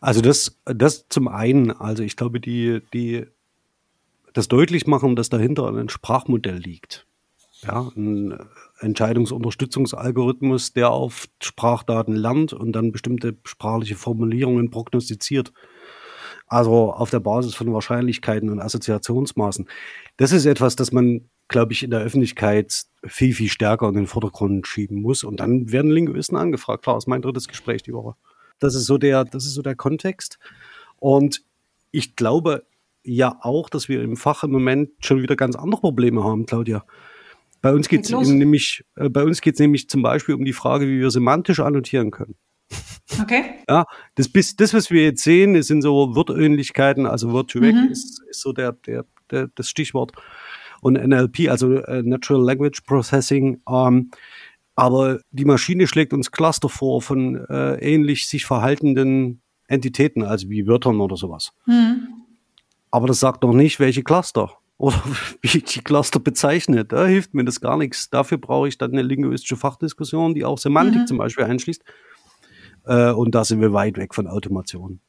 Also 0.00 0.20
das, 0.20 0.58
das 0.64 1.06
zum 1.08 1.28
einen, 1.28 1.70
also 1.70 2.02
ich 2.02 2.16
glaube, 2.16 2.40
die, 2.40 2.80
die, 2.92 3.26
das 4.32 4.48
deutlich 4.48 4.86
machen, 4.86 5.16
dass 5.16 5.28
dahinter 5.28 5.68
ein 5.68 5.88
Sprachmodell 5.88 6.56
liegt. 6.56 7.06
Ja, 7.62 7.92
ein 7.96 8.38
Entscheidungsunterstützungsalgorithmus, 8.82 10.72
der 10.72 10.90
auf 10.90 11.28
Sprachdaten 11.42 12.14
lernt 12.14 12.52
und 12.52 12.72
dann 12.72 12.92
bestimmte 12.92 13.36
sprachliche 13.44 13.96
Formulierungen 13.96 14.70
prognostiziert. 14.70 15.52
Also 16.46 16.92
auf 16.92 17.10
der 17.10 17.20
Basis 17.20 17.54
von 17.54 17.72
Wahrscheinlichkeiten 17.72 18.50
und 18.50 18.60
Assoziationsmaßen. 18.60 19.68
Das 20.18 20.32
ist 20.32 20.44
etwas, 20.44 20.76
das 20.76 20.92
man, 20.92 21.28
glaube 21.48 21.72
ich, 21.72 21.82
in 21.82 21.90
der 21.90 22.00
Öffentlichkeit 22.00 22.84
viel, 23.04 23.34
viel 23.34 23.48
stärker 23.48 23.88
in 23.88 23.94
den 23.94 24.06
Vordergrund 24.06 24.66
schieben 24.66 25.00
muss. 25.00 25.24
Und 25.24 25.40
dann 25.40 25.72
werden 25.72 25.90
Linguisten 25.90 26.36
angefragt. 26.36 26.82
Klar, 26.82 26.98
ist 26.98 27.08
mein 27.08 27.22
drittes 27.22 27.48
Gespräch 27.48 27.82
die 27.82 27.94
Woche. 27.94 28.16
Das 28.58 28.74
ist 28.74 28.84
so 28.84 28.98
der, 28.98 29.24
das 29.24 29.46
ist 29.46 29.54
so 29.54 29.62
der 29.62 29.74
Kontext. 29.74 30.38
Und 30.98 31.42
ich 31.90 32.16
glaube 32.16 32.64
ja 33.04 33.38
auch, 33.40 33.68
dass 33.68 33.88
wir 33.88 34.02
im 34.02 34.16
Fach 34.16 34.44
im 34.44 34.50
Moment 34.50 34.90
schon 35.00 35.22
wieder 35.22 35.36
ganz 35.36 35.56
andere 35.56 35.80
Probleme 35.80 36.22
haben, 36.22 36.46
Claudia. 36.46 36.84
Bei 37.62 37.72
uns 37.72 37.88
geht 37.88 38.04
es 38.04 38.10
nämlich, 38.10 38.84
äh, 38.96 39.08
bei 39.08 39.22
uns 39.22 39.40
geht 39.40 39.54
es 39.54 39.60
nämlich 39.60 39.88
zum 39.88 40.02
Beispiel 40.02 40.34
um 40.34 40.44
die 40.44 40.52
Frage, 40.52 40.86
wie 40.88 40.98
wir 40.98 41.10
semantisch 41.10 41.60
annotieren 41.60 42.10
können. 42.10 42.34
Okay. 43.20 43.44
Ja, 43.68 43.86
das, 44.16 44.28
bis, 44.28 44.56
das, 44.56 44.74
was 44.74 44.90
wir 44.90 45.04
jetzt 45.04 45.22
sehen, 45.22 45.54
das 45.54 45.68
sind 45.68 45.82
so 45.82 46.14
Wortähnlichkeiten, 46.14 47.06
also 47.06 47.32
Word 47.32 47.50
to 47.50 47.60
mhm. 47.60 47.88
ist, 47.90 48.22
ist, 48.28 48.40
so 48.40 48.52
der, 48.52 48.72
der, 48.72 49.04
der, 49.30 49.48
das 49.54 49.68
Stichwort. 49.68 50.12
Und 50.80 50.94
NLP, 50.94 51.48
also 51.48 51.74
äh, 51.74 52.02
Natural 52.02 52.42
Language 52.42 52.80
Processing. 52.84 53.60
Ähm, 53.68 54.10
aber 54.74 55.20
die 55.30 55.44
Maschine 55.44 55.86
schlägt 55.86 56.12
uns 56.12 56.32
Cluster 56.32 56.68
vor 56.68 57.02
von 57.02 57.36
äh, 57.48 57.74
ähnlich 57.76 58.26
sich 58.26 58.44
verhaltenden 58.44 59.42
Entitäten, 59.68 60.24
also 60.24 60.50
wie 60.50 60.66
Wörtern 60.66 61.00
oder 61.00 61.16
sowas. 61.16 61.52
Mhm. 61.66 62.08
Aber 62.90 63.06
das 63.06 63.20
sagt 63.20 63.42
noch 63.42 63.52
nicht, 63.52 63.78
welche 63.78 64.02
Cluster 64.02 64.58
oder 64.82 65.00
wie 65.42 65.58
ich 65.58 65.64
die 65.64 65.80
Cluster 65.80 66.18
bezeichne, 66.18 66.84
da 66.84 67.06
hilft 67.06 67.34
mir 67.34 67.44
das 67.44 67.60
gar 67.60 67.76
nichts. 67.76 68.10
Dafür 68.10 68.38
brauche 68.38 68.66
ich 68.66 68.78
dann 68.78 68.90
eine 68.90 69.02
linguistische 69.02 69.56
Fachdiskussion, 69.56 70.34
die 70.34 70.44
auch 70.44 70.58
Semantik 70.58 71.02
mhm. 71.02 71.06
zum 71.06 71.18
Beispiel 71.18 71.44
einschließt. 71.44 71.84
Äh, 72.86 73.12
und 73.12 73.32
da 73.32 73.44
sind 73.44 73.60
wir 73.60 73.72
weit 73.72 73.96
weg 73.96 74.12
von 74.12 74.26
Automation. 74.26 75.00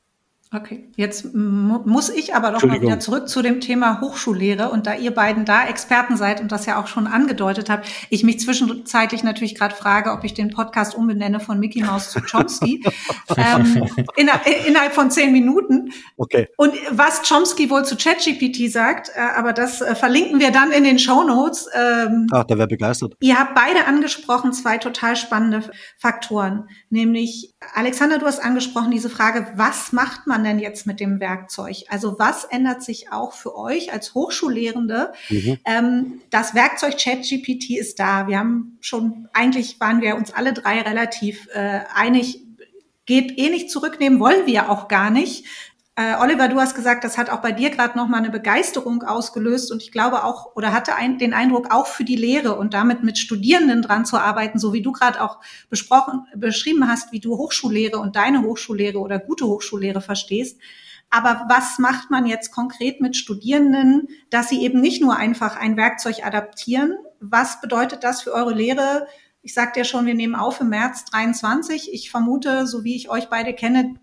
Okay, 0.55 0.83
jetzt 0.95 1.33
muss 1.33 2.10
ich 2.10 2.36
aber 2.36 2.51
doch 2.51 2.62
mal 2.62 2.79
wieder 2.79 3.00
zurück 3.00 3.27
zu 3.27 3.41
dem 3.41 3.60
Thema 3.60 4.01
Hochschullehre 4.01 4.69
und 4.69 4.86
da 4.86 4.93
ihr 4.93 5.12
beiden 5.12 5.45
da 5.45 5.65
Experten 5.65 6.15
seid 6.15 6.41
und 6.41 6.51
das 6.51 6.67
ja 6.67 6.79
auch 6.79 6.86
schon 6.86 7.07
angedeutet 7.07 7.72
habt, 7.72 7.88
ich 8.12 8.24
mich 8.24 8.39
zwischenzeitlich 8.39 9.24
natürlich 9.24 9.55
gerade 9.55 9.74
frage, 9.74 10.12
ob 10.12 10.24
ich 10.24 10.36
den 10.36 10.51
Podcast 10.51 10.93
umbenenne 10.93 11.39
von 11.39 11.60
Mickey 11.60 11.81
Mouse 11.81 12.12
zu 12.12 12.22
Chomsky 12.22 12.83
ähm, 13.36 13.89
innerhalb, 14.15 14.67
innerhalb 14.67 14.93
von 14.93 15.10
zehn 15.10 15.31
Minuten. 15.31 15.91
Okay. 16.17 16.48
Und 16.57 16.74
was 16.91 17.27
Chomsky 17.27 17.72
wohl 17.72 17.83
zu 17.83 17.98
ChatGPT 17.98 18.72
sagt, 18.72 19.10
äh, 19.15 19.22
aber 19.36 19.53
das 19.53 19.81
äh, 19.81 19.95
verlinken 19.95 20.39
wir 20.39 20.51
dann 20.51 20.72
in 20.72 20.83
den 20.83 21.00
Show 21.00 21.24
Notes. 21.24 21.67
Ähm, 21.74 22.27
Ach, 22.31 22.43
da 22.43 22.55
wäre 22.60 22.67
begeistert. 22.67 23.15
Ihr 23.22 23.39
habt 23.39 23.55
beide 23.55 23.88
angesprochen 23.88 24.53
zwei 24.53 24.77
total 24.77 25.15
spannende 25.15 25.63
Faktoren, 25.98 26.69
nämlich 26.91 27.53
Alexander, 27.74 28.19
du 28.19 28.27
hast 28.27 28.39
angesprochen 28.39 28.91
diese 28.91 29.10
Frage, 29.10 29.48
was 29.55 29.93
macht 29.93 30.27
man 30.27 30.42
denn 30.43 30.59
jetzt 30.59 30.85
mit 30.85 31.00
dem 31.00 31.19
Werkzeug? 31.19 31.83
Also 31.89 32.19
was 32.19 32.43
ändert 32.45 32.83
sich 32.83 33.12
auch 33.12 33.33
für 33.33 33.55
euch 33.55 33.91
als 33.93 34.13
Hochschullehrende? 34.13 35.13
Mhm. 35.29 35.57
Ähm, 35.65 36.21
das 36.29 36.55
Werkzeug 36.55 36.97
ChatGPT 36.97 37.71
ist 37.71 38.00
da. 38.00 38.27
Wir 38.27 38.39
haben 38.39 38.77
schon, 38.81 39.27
eigentlich 39.33 39.79
waren 39.79 40.01
wir 40.01 40.15
uns 40.15 40.33
alle 40.33 40.53
drei 40.53 40.81
relativ 40.81 41.47
äh, 41.53 41.81
einig, 41.93 42.41
geht 43.05 43.38
eh 43.38 43.50
nicht 43.50 43.69
zurücknehmen, 43.69 44.19
wollen 44.19 44.45
wir 44.45 44.69
auch 44.69 44.88
gar 44.88 45.09
nicht. 45.09 45.45
Äh, 45.95 46.15
Oliver, 46.19 46.47
du 46.47 46.59
hast 46.59 46.73
gesagt, 46.73 47.03
das 47.03 47.19
hat 47.19 47.29
auch 47.29 47.41
bei 47.41 47.51
dir 47.51 47.69
gerade 47.69 47.95
noch 47.95 48.07
mal 48.07 48.17
eine 48.17 48.31
Begeisterung 48.31 49.03
ausgelöst 49.03 49.71
und 49.71 49.83
ich 49.83 49.91
glaube 49.91 50.23
auch 50.23 50.55
oder 50.55 50.73
hatte 50.73 50.95
ein, 50.95 51.19
den 51.19 51.35
Eindruck 51.35 51.71
auch 51.71 51.85
für 51.85 52.03
die 52.03 52.15
Lehre 52.15 52.55
und 52.55 52.73
damit 52.73 53.03
mit 53.03 53.19
Studierenden 53.19 53.83
dran 53.83 54.03
zu 54.03 54.17
arbeiten, 54.17 54.57
so 54.57 54.73
wie 54.73 54.81
du 54.81 54.91
gerade 54.91 55.21
auch 55.21 55.39
besprochen 55.69 56.25
beschrieben 56.35 56.88
hast, 56.88 57.12
wie 57.12 57.19
du 57.19 57.38
Hochschullehre 57.38 58.00
und 58.00 58.15
deine 58.15 58.41
Hochschullehre 58.41 58.97
oder 58.97 59.19
gute 59.19 59.45
Hochschullehre 59.45 60.01
verstehst. 60.01 60.59
Aber 61.12 61.45
was 61.47 61.77
macht 61.77 62.09
man 62.09 62.25
jetzt 62.25 62.51
konkret 62.51 63.00
mit 63.00 63.15
Studierenden, 63.15 64.07
dass 64.31 64.50
sie 64.50 64.63
eben 64.63 64.81
nicht 64.81 65.00
nur 65.00 65.15
einfach 65.15 65.57
ein 65.57 65.77
Werkzeug 65.77 66.25
adaptieren? 66.25 66.95
Was 67.19 67.62
bedeutet 67.62 68.03
das 68.03 68.23
für 68.23 68.33
eure 68.33 68.55
Lehre? 68.55 69.05
Ich 69.43 69.53
sagte 69.53 69.81
ja 69.81 69.83
schon, 69.83 70.07
wir 70.07 70.15
nehmen 70.15 70.33
auf 70.33 70.59
im 70.59 70.69
März 70.69 71.05
23. 71.05 71.93
Ich 71.93 72.09
vermute, 72.09 72.65
so 72.65 72.83
wie 72.83 72.95
ich 72.95 73.12
euch 73.12 73.29
beide 73.29 73.53
kenne, 73.53 73.93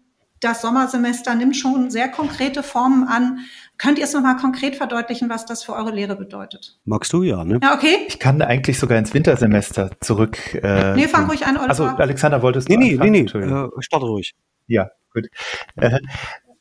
das 0.40 0.62
Sommersemester 0.62 1.35
nimmt 1.35 1.56
schon 1.56 1.90
sehr 1.90 2.09
konkrete 2.09 2.62
Formen 2.62 3.06
an. 3.06 3.40
Könnt 3.78 3.99
ihr 3.99 4.04
es 4.04 4.12
nochmal 4.12 4.37
konkret 4.37 4.76
verdeutlichen, 4.76 5.30
was 5.30 5.47
das 5.47 5.62
für 5.62 5.73
eure 5.73 5.90
Lehre 5.90 6.16
bedeutet? 6.16 6.78
Magst 6.85 7.12
du 7.12 7.23
ja, 7.23 7.44
ne? 7.44 7.61
Ja, 7.62 7.75
okay. 7.75 7.97
Ich 8.09 8.18
kann 8.18 8.42
eigentlich 8.42 8.78
sogar 8.78 8.99
ins 8.99 9.14
Wintersemester 9.14 9.90
zurück. 10.00 10.54
Äh, 10.54 10.94
nee, 10.97 11.09
fang 11.09 11.26
ruhig 11.26 11.47
an, 11.47 11.56
Oliver. 11.56 11.70
Also, 11.70 11.85
Alexander, 11.85 12.42
wolltest 12.42 12.68
du 12.68 12.76
Nee, 12.76 12.97
nee, 12.99 13.11
nee, 13.11 13.23
nee. 13.23 13.38
Äh, 13.38 13.68
starte 13.80 14.06
ruhig. 14.06 14.35
Ja, 14.66 14.90
gut. 15.12 15.28
Äh, 15.76 15.99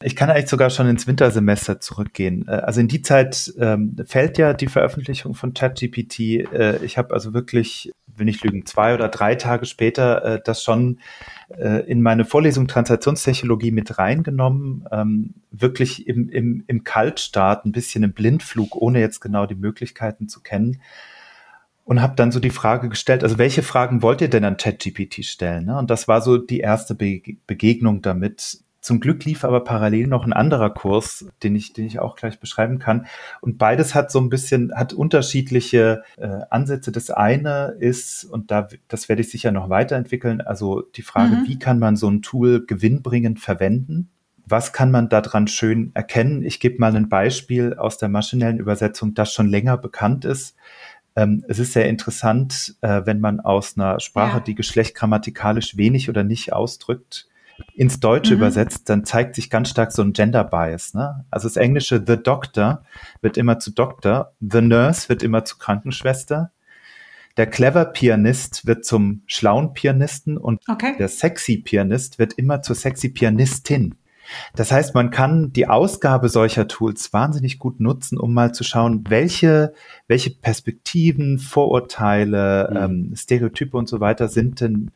ich 0.02 0.16
kann 0.16 0.30
eigentlich 0.30 0.50
sogar 0.50 0.70
schon 0.70 0.88
ins 0.88 1.08
Wintersemester 1.08 1.80
zurückgehen. 1.82 2.48
Äh, 2.48 2.52
also 2.52 2.80
in 2.80 2.88
die 2.88 3.02
Zeit 3.02 3.54
ähm, 3.60 3.98
fällt 4.06 4.38
ja 4.38 4.54
die 4.54 4.68
Veröffentlichung 4.68 5.34
von 5.34 5.54
ChatGPT. 5.54 6.20
Äh, 6.20 6.84
ich 6.84 6.98
habe 6.98 7.14
also 7.14 7.34
wirklich, 7.34 7.92
will 8.20 8.26
nicht 8.26 8.44
lügen, 8.44 8.66
zwei 8.66 8.94
oder 8.94 9.08
drei 9.08 9.36
Tage 9.36 9.66
später 9.66 10.24
äh, 10.24 10.42
das 10.44 10.64
schon 10.64 11.00
äh, 11.50 11.90
in 11.90 12.02
meine 12.02 12.26
Vorlesung 12.26 12.68
Translationstechnologie 12.68 13.72
mit 13.72 13.98
reingenommen. 13.98 14.86
Ähm, 14.92 15.34
wirklich 15.52 16.08
im, 16.08 16.30
im, 16.30 16.64
im 16.68 16.84
Kaltstart, 16.84 17.66
ein 17.66 17.72
bisschen 17.72 18.04
im 18.04 18.14
Blindflug, 18.14 18.76
ohne 18.76 19.00
jetzt 19.00 19.20
genau 19.20 19.46
die 19.46 19.56
Möglichkeiten 19.56 20.28
zu 20.28 20.42
kennen 20.42 20.82
und 21.90 22.04
habe 22.04 22.14
dann 22.16 22.32
so 22.32 22.40
die 22.40 22.52
Frage 22.52 22.88
gestellt, 22.88 23.24
also 23.24 23.40
welche 23.40 23.64
Fragen 23.64 24.04
wollt 24.04 24.22
ihr 24.22 24.30
denn 24.30 24.46
an 24.46 24.58
ChatGPT 24.58 25.26
stellen? 25.26 25.66
Ne? 25.66 25.76
Und 25.76 25.90
das 25.90 26.08
war 26.08 26.22
so 26.22 26.38
die 26.38 26.60
erste 26.60 26.94
Be 26.94 27.24
Begegnung 27.48 28.04
damit. 28.04 28.60
Zum 28.82 29.02
Glück 29.02 29.26
lief 29.26 29.44
aber 29.44 29.64
parallel 29.64 30.08
noch 30.08 30.26
ein 30.26 30.32
anderer 30.32 30.70
Kurs, 30.70 31.26
den 31.44 31.56
ich, 31.56 31.74
den 31.74 31.86
ich 31.86 32.00
auch 32.00 32.16
gleich 32.16 32.40
beschreiben 32.40 32.80
kann. 32.80 33.08
Und 33.42 33.58
beides 33.58 33.94
hat 33.94 34.12
so 34.12 34.20
ein 34.20 34.30
bisschen, 34.30 34.74
hat 34.74 34.94
unterschiedliche 34.94 36.04
äh, 36.18 36.40
Ansätze. 36.50 36.92
Das 36.92 37.10
eine 37.10 37.76
ist, 37.80 38.24
und 38.24 38.52
da, 38.52 38.68
das 38.88 39.10
werde 39.10 39.22
ich 39.22 39.30
sicher 39.30 39.52
noch 39.52 39.70
weiterentwickeln, 39.70 40.40
also 40.42 40.82
die 40.82 41.02
Frage, 41.02 41.36
mhm. 41.36 41.48
wie 41.48 41.60
kann 41.60 41.80
man 41.80 41.98
so 41.98 42.10
ein 42.10 42.22
Tool 42.22 42.66
gewinnbringend 42.66 43.40
verwenden? 43.40 44.10
Was 44.46 44.74
kann 44.74 44.92
man 44.92 45.10
daran 45.10 45.48
schön 45.48 45.92
erkennen? 45.94 46.44
Ich 46.44 46.60
gebe 46.60 46.80
mal 46.80 46.96
ein 46.96 47.10
Beispiel 47.10 47.76
aus 47.76 47.98
der 47.98 48.10
maschinellen 48.10 48.60
Übersetzung, 48.60 49.14
das 49.14 49.34
schon 49.34 49.48
länger 49.48 49.78
bekannt 49.78 50.26
ist. 50.26 50.56
Ähm, 51.16 51.44
es 51.48 51.60
ist 51.60 51.74
sehr 51.74 51.88
interessant, 51.90 52.76
äh, 52.82 53.02
wenn 53.06 53.20
man 53.20 53.42
aus 53.42 53.78
einer 53.78 54.00
Sprache, 54.00 54.38
ja. 54.38 54.44
die 54.44 54.56
Geschlecht 54.56 54.96
grammatikalisch 54.96 55.76
wenig 55.76 56.10
oder 56.10 56.24
nicht 56.24 56.54
ausdrückt, 56.54 57.29
ins 57.74 58.00
Deutsche 58.00 58.34
mhm. 58.34 58.40
übersetzt, 58.40 58.90
dann 58.90 59.06
zeigt 59.06 59.36
sich 59.36 59.50
ganz 59.50 59.70
stark 59.70 59.92
so 59.92 60.02
ein 60.02 60.14
Gender 60.14 60.44
Bias. 60.44 60.94
Ne? 60.94 61.26
Also 61.32 61.48
das 61.48 61.58
englische 61.58 62.04
The 62.06 62.18
Doctor 62.18 62.84
wird 63.22 63.38
immer 63.38 63.60
zu 63.60 63.72
Doktor, 63.72 64.34
The 64.40 64.62
Nurse 64.62 65.10
wird 65.10 65.24
immer 65.24 65.46
zu 65.46 65.58
Krankenschwester, 65.58 66.52
der 67.38 67.48
Clever 67.48 67.86
Pianist 67.86 68.66
wird 68.66 68.84
zum 68.84 69.24
schlauen 69.26 69.74
Pianisten 69.74 70.38
und 70.38 70.62
okay. 70.68 70.96
der 70.98 71.08
Sexy 71.08 71.58
Pianist 71.58 72.20
wird 72.20 72.34
immer 72.34 72.62
zur 72.62 72.76
Sexy 72.76 73.10
Pianistin. 73.10 73.96
Das 74.56 74.72
heißt, 74.72 74.94
man 74.94 75.10
kann 75.10 75.54
die 75.54 75.68
Ausgabe 75.68 76.30
solcher 76.30 76.68
Tools 76.68 77.14
wahnsinnig 77.14 77.58
gut 77.58 77.80
nutzen, 77.80 78.18
um 78.18 78.34
mal 78.34 78.54
zu 78.54 78.64
schauen, 78.64 79.06
welche, 79.10 79.74
welche 80.08 80.32
Perspektiven, 80.32 81.40
Vorurteile, 81.40 82.70
mhm. 82.72 82.78
ähm, 82.78 83.14
Stereotype 83.16 83.76
und 83.76 83.88
so 83.88 84.00
weiter 84.00 84.28
sind 84.28 84.62
denn 84.62 84.92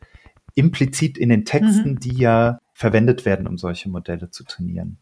implizit 0.54 1.18
in 1.18 1.28
den 1.28 1.44
Texten, 1.44 1.92
mhm. 1.92 2.00
die 2.00 2.16
ja 2.16 2.58
verwendet 2.72 3.24
werden, 3.24 3.46
um 3.46 3.58
solche 3.58 3.88
Modelle 3.88 4.30
zu 4.30 4.44
trainieren. 4.44 4.98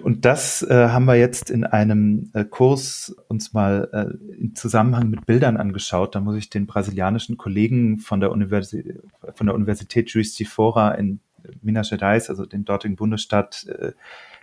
Und 0.00 0.24
das 0.24 0.62
äh, 0.62 0.88
haben 0.88 1.06
wir 1.06 1.16
jetzt 1.16 1.50
in 1.50 1.64
einem 1.64 2.30
äh, 2.34 2.44
Kurs 2.44 3.14
uns 3.28 3.52
mal 3.52 3.88
äh, 3.92 4.34
im 4.40 4.54
Zusammenhang 4.54 5.10
mit 5.10 5.26
Bildern 5.26 5.56
angeschaut. 5.56 6.14
Da 6.14 6.20
muss 6.20 6.36
ich 6.36 6.50
den 6.50 6.66
brasilianischen 6.66 7.36
Kollegen 7.36 7.98
von 7.98 8.20
der, 8.20 8.30
Universi 8.30 9.00
von 9.34 9.46
der 9.46 9.56
Universität 9.56 10.10
Juiz 10.10 10.36
de 10.36 10.46
Fora 10.46 10.92
in 10.92 11.20
Minas 11.62 11.90
Gerais, 11.90 12.30
also 12.30 12.46
den 12.46 12.64
dortigen 12.64 12.96
Bundesstaat, 12.96 13.66
äh, 13.66 13.92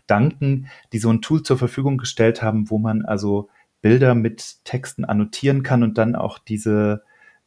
danken, 0.08 0.68
die 0.92 1.00
so 1.00 1.10
ein 1.10 1.22
Tool 1.22 1.44
zur 1.44 1.58
Verfügung 1.58 1.98
gestellt 1.98 2.42
haben, 2.42 2.70
wo 2.70 2.78
man 2.78 3.06
also 3.06 3.50
Bilder 3.82 4.16
mit 4.16 4.66
Texten 4.66 5.06
annotieren 5.06 5.64
kann 5.64 5.84
und 5.84 5.98
dann 5.98 6.16
auch 6.16 6.40
diese, 6.40 7.04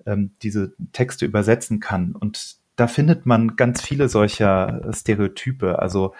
ähm, 0.06 0.30
diese 0.42 0.72
Texte 0.92 1.26
übersetzen 1.26 1.80
kann. 1.80 2.12
Und 2.12 2.56
da 2.76 2.86
findet 2.86 3.26
man 3.26 3.56
ganz 3.56 3.82
viele 3.82 4.08
solcher 4.08 4.80
Stereotype. 4.92 5.78
Also 5.78 6.14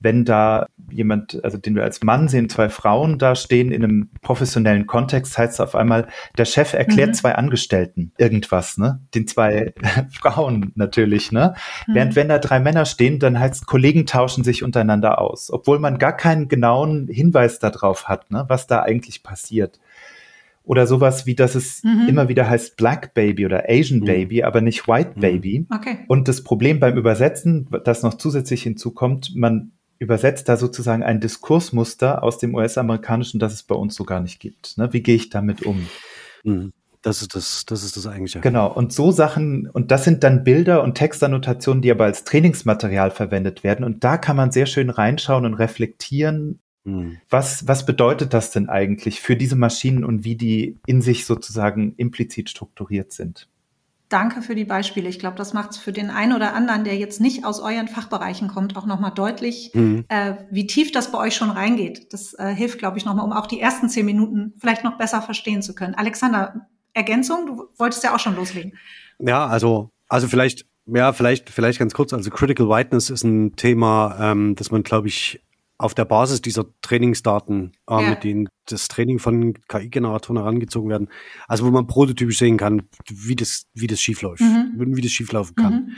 wenn 0.00 0.24
da 0.24 0.66
jemand, 0.90 1.42
also 1.44 1.58
den 1.58 1.74
wir 1.74 1.82
als 1.82 2.02
Mann 2.02 2.28
sehen, 2.28 2.48
zwei 2.48 2.68
Frauen 2.68 3.18
da 3.18 3.34
stehen 3.34 3.72
in 3.72 3.82
einem 3.82 4.10
professionellen 4.22 4.86
Kontext, 4.86 5.36
heißt 5.36 5.54
es 5.54 5.60
auf 5.60 5.74
einmal, 5.74 6.06
der 6.36 6.44
Chef 6.44 6.72
erklärt 6.72 7.10
mhm. 7.10 7.14
zwei 7.14 7.34
Angestellten 7.34 8.12
irgendwas, 8.16 8.78
ne? 8.78 9.00
Den 9.14 9.26
zwei 9.26 9.74
Frauen 10.10 10.72
natürlich, 10.76 11.32
ne? 11.32 11.54
Mhm. 11.86 11.94
Während 11.94 12.16
wenn 12.16 12.28
da 12.28 12.38
drei 12.38 12.60
Männer 12.60 12.84
stehen, 12.84 13.18
dann 13.18 13.38
heißt 13.38 13.66
Kollegen 13.66 14.06
tauschen 14.06 14.44
sich 14.44 14.62
untereinander 14.62 15.20
aus, 15.20 15.50
obwohl 15.52 15.80
man 15.80 15.98
gar 15.98 16.16
keinen 16.16 16.48
genauen 16.48 17.08
Hinweis 17.08 17.58
darauf 17.58 18.08
hat, 18.08 18.30
ne? 18.30 18.44
Was 18.48 18.68
da 18.68 18.80
eigentlich 18.82 19.24
passiert. 19.24 19.80
Oder 20.68 20.86
sowas 20.86 21.24
wie, 21.24 21.34
dass 21.34 21.54
es 21.54 21.82
mhm. 21.82 22.08
immer 22.10 22.28
wieder 22.28 22.48
heißt 22.48 22.76
Black 22.76 23.14
Baby 23.14 23.46
oder 23.46 23.64
Asian 23.70 24.00
mhm. 24.00 24.04
Baby, 24.04 24.42
aber 24.42 24.60
nicht 24.60 24.86
White 24.86 25.12
mhm. 25.16 25.20
Baby. 25.20 25.66
Okay. 25.74 26.00
Und 26.08 26.28
das 26.28 26.44
Problem 26.44 26.78
beim 26.78 26.98
Übersetzen, 26.98 27.68
das 27.84 28.02
noch 28.02 28.14
zusätzlich 28.14 28.64
hinzukommt, 28.64 29.32
man 29.34 29.72
übersetzt 29.98 30.46
da 30.46 30.58
sozusagen 30.58 31.02
ein 31.02 31.20
Diskursmuster 31.20 32.22
aus 32.22 32.36
dem 32.36 32.54
US-amerikanischen, 32.54 33.40
das 33.40 33.54
es 33.54 33.62
bei 33.62 33.74
uns 33.74 33.94
so 33.94 34.04
gar 34.04 34.20
nicht 34.20 34.40
gibt. 34.40 34.76
Ne? 34.76 34.92
Wie 34.92 35.02
gehe 35.02 35.16
ich 35.16 35.30
damit 35.30 35.62
um? 35.62 35.86
Mhm. 36.44 36.74
Das 37.00 37.22
ist 37.22 37.34
das, 37.34 37.64
das 37.64 37.82
ist 37.82 37.96
das 37.96 38.06
eigentliche. 38.06 38.40
Genau. 38.40 38.70
Und 38.70 38.92
so 38.92 39.10
Sachen, 39.10 39.70
und 39.70 39.90
das 39.90 40.04
sind 40.04 40.22
dann 40.22 40.44
Bilder 40.44 40.82
und 40.82 40.96
Textannotationen, 40.96 41.80
die 41.80 41.90
aber 41.90 42.04
als 42.04 42.24
Trainingsmaterial 42.24 43.10
verwendet 43.10 43.64
werden. 43.64 43.86
Und 43.86 44.04
da 44.04 44.18
kann 44.18 44.36
man 44.36 44.50
sehr 44.50 44.66
schön 44.66 44.90
reinschauen 44.90 45.46
und 45.46 45.54
reflektieren, 45.54 46.60
hm. 46.88 47.18
Was, 47.28 47.68
was 47.68 47.84
bedeutet 47.84 48.32
das 48.32 48.50
denn 48.50 48.68
eigentlich 48.68 49.20
für 49.20 49.36
diese 49.36 49.56
Maschinen 49.56 50.04
und 50.04 50.24
wie 50.24 50.36
die 50.36 50.78
in 50.86 51.02
sich 51.02 51.26
sozusagen 51.26 51.94
implizit 51.96 52.48
strukturiert 52.48 53.12
sind? 53.12 53.48
Danke 54.08 54.40
für 54.40 54.54
die 54.54 54.64
Beispiele. 54.64 55.06
Ich 55.06 55.18
glaube, 55.18 55.36
das 55.36 55.52
macht 55.52 55.72
es 55.72 55.76
für 55.76 55.92
den 55.92 56.08
einen 56.08 56.32
oder 56.32 56.54
anderen, 56.54 56.84
der 56.84 56.96
jetzt 56.96 57.20
nicht 57.20 57.44
aus 57.44 57.60
euren 57.60 57.88
Fachbereichen 57.88 58.48
kommt, 58.48 58.74
auch 58.74 58.86
nochmal 58.86 59.12
deutlich, 59.14 59.70
mhm. 59.74 60.06
äh, 60.08 60.36
wie 60.50 60.66
tief 60.66 60.92
das 60.92 61.12
bei 61.12 61.18
euch 61.18 61.36
schon 61.36 61.50
reingeht. 61.50 62.10
Das 62.14 62.32
äh, 62.32 62.54
hilft, 62.54 62.78
glaube 62.78 62.96
ich, 62.96 63.04
nochmal, 63.04 63.26
um 63.26 63.32
auch 63.32 63.46
die 63.46 63.60
ersten 63.60 63.90
zehn 63.90 64.06
Minuten 64.06 64.54
vielleicht 64.58 64.82
noch 64.82 64.96
besser 64.96 65.20
verstehen 65.20 65.60
zu 65.60 65.74
können. 65.74 65.94
Alexander, 65.94 66.68
Ergänzung? 66.94 67.44
Du 67.44 67.64
wolltest 67.76 68.02
ja 68.02 68.14
auch 68.14 68.18
schon 68.18 68.34
loslegen. 68.34 68.78
Ja, 69.18 69.46
also, 69.46 69.90
also 70.08 70.26
vielleicht, 70.26 70.64
ja, 70.86 71.12
vielleicht, 71.12 71.50
vielleicht 71.50 71.78
ganz 71.78 71.92
kurz. 71.92 72.14
Also 72.14 72.30
Critical 72.30 72.70
Whiteness 72.70 73.10
ist 73.10 73.24
ein 73.24 73.56
Thema, 73.56 74.16
ähm, 74.18 74.54
das 74.54 74.70
man, 74.70 74.84
glaube 74.84 75.08
ich, 75.08 75.42
auf 75.80 75.94
der 75.94 76.04
Basis 76.04 76.42
dieser 76.42 76.66
Trainingsdaten, 76.82 77.72
äh, 77.88 78.02
Ja. 78.02 78.10
mit 78.10 78.24
denen 78.24 78.48
das 78.66 78.88
Training 78.88 79.18
von 79.20 79.54
KI-Generatoren 79.68 80.36
herangezogen 80.36 80.90
werden, 80.90 81.08
also 81.46 81.64
wo 81.64 81.70
man 81.70 81.86
prototypisch 81.86 82.38
sehen 82.38 82.56
kann, 82.56 82.82
wie 83.08 83.36
das, 83.36 83.66
wie 83.74 83.86
das 83.86 84.00
schiefläuft, 84.00 84.42
Mhm. 84.42 84.96
wie 84.96 85.00
das 85.00 85.12
schieflaufen 85.12 85.54
kann. 85.54 85.72
Mhm. 85.72 85.92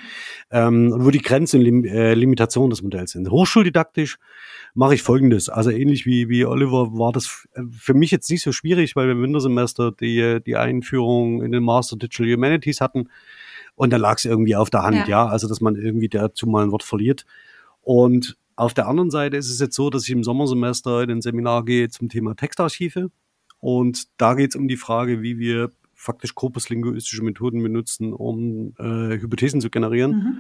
ähm, 0.51 0.93
und 0.93 1.05
wo 1.05 1.11
die 1.11 1.23
Grenzen 1.23 1.65
und 1.67 1.85
äh, 1.87 2.15
Limitationen 2.15 2.71
des 2.71 2.83
Modells 2.83 3.13
sind. 3.13 3.31
Hochschuldidaktisch 3.31 4.19
mache 4.75 4.95
ich 4.95 5.03
folgendes. 5.03 5.49
Also 5.49 5.71
ähnlich 5.71 6.05
wie, 6.07 6.29
wie 6.29 6.45
Oliver 6.45 6.93
war 6.93 7.13
das 7.13 7.49
äh, 7.55 7.63
für 7.73 7.95
mich 7.95 8.11
jetzt 8.11 8.31
nicht 8.31 8.43
so 8.43 8.53
schwierig, 8.53 8.95
weil 8.97 9.07
wir 9.07 9.13
im 9.13 9.23
Wintersemester 9.23 9.93
die, 9.93 10.39
die 10.45 10.57
Einführung 10.57 11.43
in 11.43 11.53
den 11.53 11.63
Master 11.65 11.97
Digital 11.97 12.33
Humanities 12.35 12.81
hatten. 12.81 13.09
Und 13.75 13.93
da 13.93 13.97
lag 13.97 14.19
es 14.19 14.27
irgendwie 14.27 14.57
auf 14.57 14.69
der 14.71 14.83
Hand, 14.83 14.97
Ja. 14.97 15.07
ja. 15.09 15.27
Also, 15.27 15.49
dass 15.49 15.61
man 15.63 15.75
irgendwie 15.75 16.09
dazu 16.09 16.47
mal 16.47 16.63
ein 16.65 16.71
Wort 16.71 16.83
verliert. 16.83 17.25
Und 17.81 18.37
auf 18.57 18.75
der 18.75 18.89
anderen 18.89 19.11
Seite 19.11 19.37
ist 19.37 19.51
es 19.51 19.61
jetzt 19.61 19.75
so, 19.75 19.91
dass 19.91 20.05
ich 20.05 20.11
im 20.11 20.25
Sommersemester 20.25 21.03
in 21.03 21.11
ein 21.11 21.23
Seminar 21.23 21.65
gehe 21.65 21.89
zum 21.89 22.09
Thema 22.09 22.35
Textarchive. 22.35 23.11
Und 23.59 24.05
da 24.17 24.35
geht 24.35 24.51
es 24.51 24.57
um 24.57 24.69
die 24.69 24.77
Frage, 24.77 25.23
wie 25.23 25.39
wir 25.39 25.71
faktisch 25.95 26.35
korpuslinguistische 26.35 27.23
Methoden 27.23 27.63
benutzen, 27.63 28.13
um 28.13 28.75
äh, 28.79 29.19
Hypothesen 29.21 29.61
zu 29.61 29.71
generieren. 29.71 30.11
Mhm. 30.13 30.39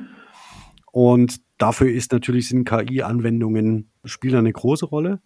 Und 0.92 1.40
dafür 1.58 1.90
ist 1.92 2.12
natürlich 2.12 2.48
sind 2.48 2.64
KI-Anwendungen 2.64 3.90
spielen 4.04 4.36
eine 4.36 4.52
große 4.52 4.86
Rolle. 4.86 5.20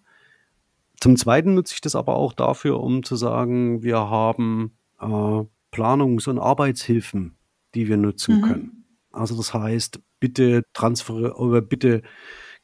Zum 1.00 1.16
Zweiten 1.16 1.54
nutze 1.54 1.74
ich 1.74 1.80
das 1.80 1.94
aber 1.94 2.16
auch 2.16 2.32
dafür, 2.32 2.80
um 2.80 3.02
zu 3.02 3.16
sagen, 3.16 3.82
wir 3.82 3.98
haben 3.98 4.76
äh, 5.00 5.44
Planungs- 5.70 6.28
und 6.28 6.38
Arbeitshilfen, 6.38 7.36
die 7.74 7.88
wir 7.88 7.96
nutzen 7.96 8.36
Mhm. 8.36 8.42
können. 8.42 8.84
Also 9.12 9.36
das 9.36 9.54
heißt, 9.54 10.00
bitte 10.20 10.64
transfer 10.72 11.38
oder 11.38 11.60
bitte 11.60 12.02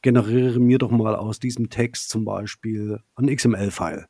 generiere 0.01 0.59
mir 0.59 0.77
doch 0.77 0.91
mal 0.91 1.15
aus 1.15 1.39
diesem 1.39 1.69
Text 1.69 2.09
zum 2.09 2.25
Beispiel 2.25 2.99
ein 3.15 3.27
XML-File. 3.35 4.07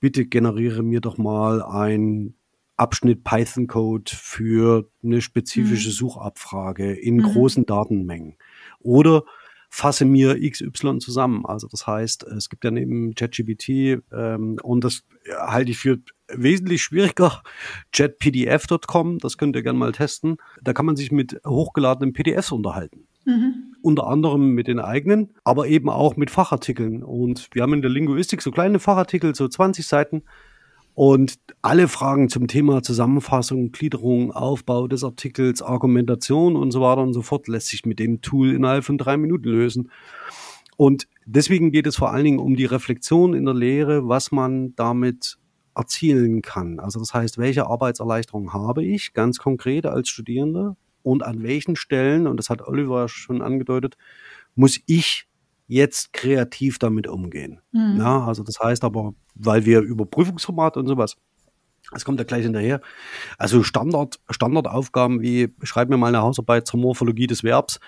Bitte 0.00 0.26
generiere 0.26 0.82
mir 0.82 1.00
doch 1.00 1.18
mal 1.18 1.62
ein 1.62 2.34
Abschnitt 2.76 3.24
Python-Code 3.24 4.12
für 4.14 4.88
eine 5.02 5.20
spezifische 5.20 5.88
Mhm. 5.88 5.92
Suchabfrage 5.94 6.92
in 6.94 7.16
Mhm. 7.16 7.22
großen 7.22 7.66
Datenmengen. 7.66 8.36
Oder 8.78 9.24
fasse 9.70 10.04
mir 10.04 10.38
XY 10.40 10.98
zusammen. 10.98 11.44
Also 11.44 11.66
das 11.68 11.86
heißt, 11.86 12.22
es 12.22 12.48
gibt 12.48 12.64
ja 12.64 12.70
neben 12.70 13.14
ChatGPT 13.14 14.00
ähm, 14.12 14.58
und 14.62 14.84
das 14.84 15.02
halte 15.28 15.72
ich 15.72 15.78
für 15.78 15.98
wesentlich 16.32 16.82
schwieriger, 16.82 17.42
chatpdf.com, 17.92 19.18
das 19.18 19.38
könnt 19.38 19.56
ihr 19.56 19.62
gerne 19.62 19.78
mal 19.78 19.92
testen. 19.92 20.36
Da 20.62 20.72
kann 20.72 20.86
man 20.86 20.96
sich 20.96 21.12
mit 21.12 21.40
hochgeladenen 21.46 22.12
PDFs 22.12 22.52
unterhalten 22.52 23.06
Mhm. 23.28 23.74
unter 23.82 24.06
anderem 24.06 24.52
mit 24.52 24.68
den 24.68 24.78
eigenen, 24.80 25.34
aber 25.44 25.68
eben 25.68 25.90
auch 25.90 26.16
mit 26.16 26.30
Fachartikeln. 26.30 27.02
Und 27.02 27.48
wir 27.52 27.62
haben 27.62 27.74
in 27.74 27.82
der 27.82 27.90
Linguistik 27.90 28.40
so 28.40 28.50
kleine 28.50 28.78
Fachartikel, 28.78 29.34
so 29.34 29.46
20 29.46 29.86
Seiten. 29.86 30.22
Und 30.94 31.34
alle 31.60 31.88
Fragen 31.88 32.30
zum 32.30 32.48
Thema 32.48 32.82
Zusammenfassung, 32.82 33.70
Gliederung, 33.70 34.32
Aufbau 34.32 34.88
des 34.88 35.04
Artikels, 35.04 35.60
Argumentation 35.62 36.56
und 36.56 36.70
so 36.70 36.80
weiter 36.80 37.02
und 37.02 37.12
so 37.12 37.20
fort 37.22 37.48
lässt 37.48 37.68
sich 37.68 37.84
mit 37.84 37.98
dem 37.98 38.22
Tool 38.22 38.52
innerhalb 38.52 38.82
von 38.82 38.96
drei 38.96 39.16
Minuten 39.18 39.48
lösen. 39.48 39.90
Und 40.76 41.06
deswegen 41.26 41.70
geht 41.70 41.86
es 41.86 41.96
vor 41.96 42.10
allen 42.10 42.24
Dingen 42.24 42.38
um 42.38 42.56
die 42.56 42.64
Reflexion 42.64 43.34
in 43.34 43.44
der 43.44 43.54
Lehre, 43.54 44.08
was 44.08 44.32
man 44.32 44.74
damit 44.74 45.38
erzielen 45.78 46.42
kann. 46.42 46.80
Also 46.80 46.98
das 46.98 47.14
heißt, 47.14 47.38
welche 47.38 47.66
Arbeitserleichterung 47.66 48.52
habe 48.52 48.84
ich 48.84 49.14
ganz 49.14 49.38
konkret 49.38 49.86
als 49.86 50.08
Studierender 50.08 50.76
und 51.02 51.22
an 51.22 51.42
welchen 51.42 51.76
Stellen, 51.76 52.26
und 52.26 52.36
das 52.36 52.50
hat 52.50 52.62
Oliver 52.62 53.08
schon 53.08 53.40
angedeutet, 53.40 53.96
muss 54.56 54.80
ich 54.86 55.28
jetzt 55.68 56.12
kreativ 56.12 56.78
damit 56.78 57.06
umgehen. 57.06 57.60
Mhm. 57.72 57.96
Ja, 57.98 58.24
also 58.24 58.42
das 58.42 58.58
heißt 58.58 58.82
aber, 58.82 59.14
weil 59.34 59.64
wir 59.66 59.80
über 59.80 60.04
Prüfungsformate 60.04 60.80
und 60.80 60.88
sowas, 60.88 61.16
das 61.92 62.04
kommt 62.04 62.18
ja 62.18 62.24
gleich 62.24 62.42
hinterher. 62.42 62.80
Also 63.38 63.62
Standard, 63.62 64.18
Standardaufgaben 64.28 65.22
wie 65.22 65.54
schreib 65.62 65.88
mir 65.88 65.96
mal 65.96 66.08
eine 66.08 66.22
Hausarbeit 66.22 66.66
zur 66.66 66.80
Morphologie 66.80 67.28
des 67.28 67.44
Verbs, 67.44 67.78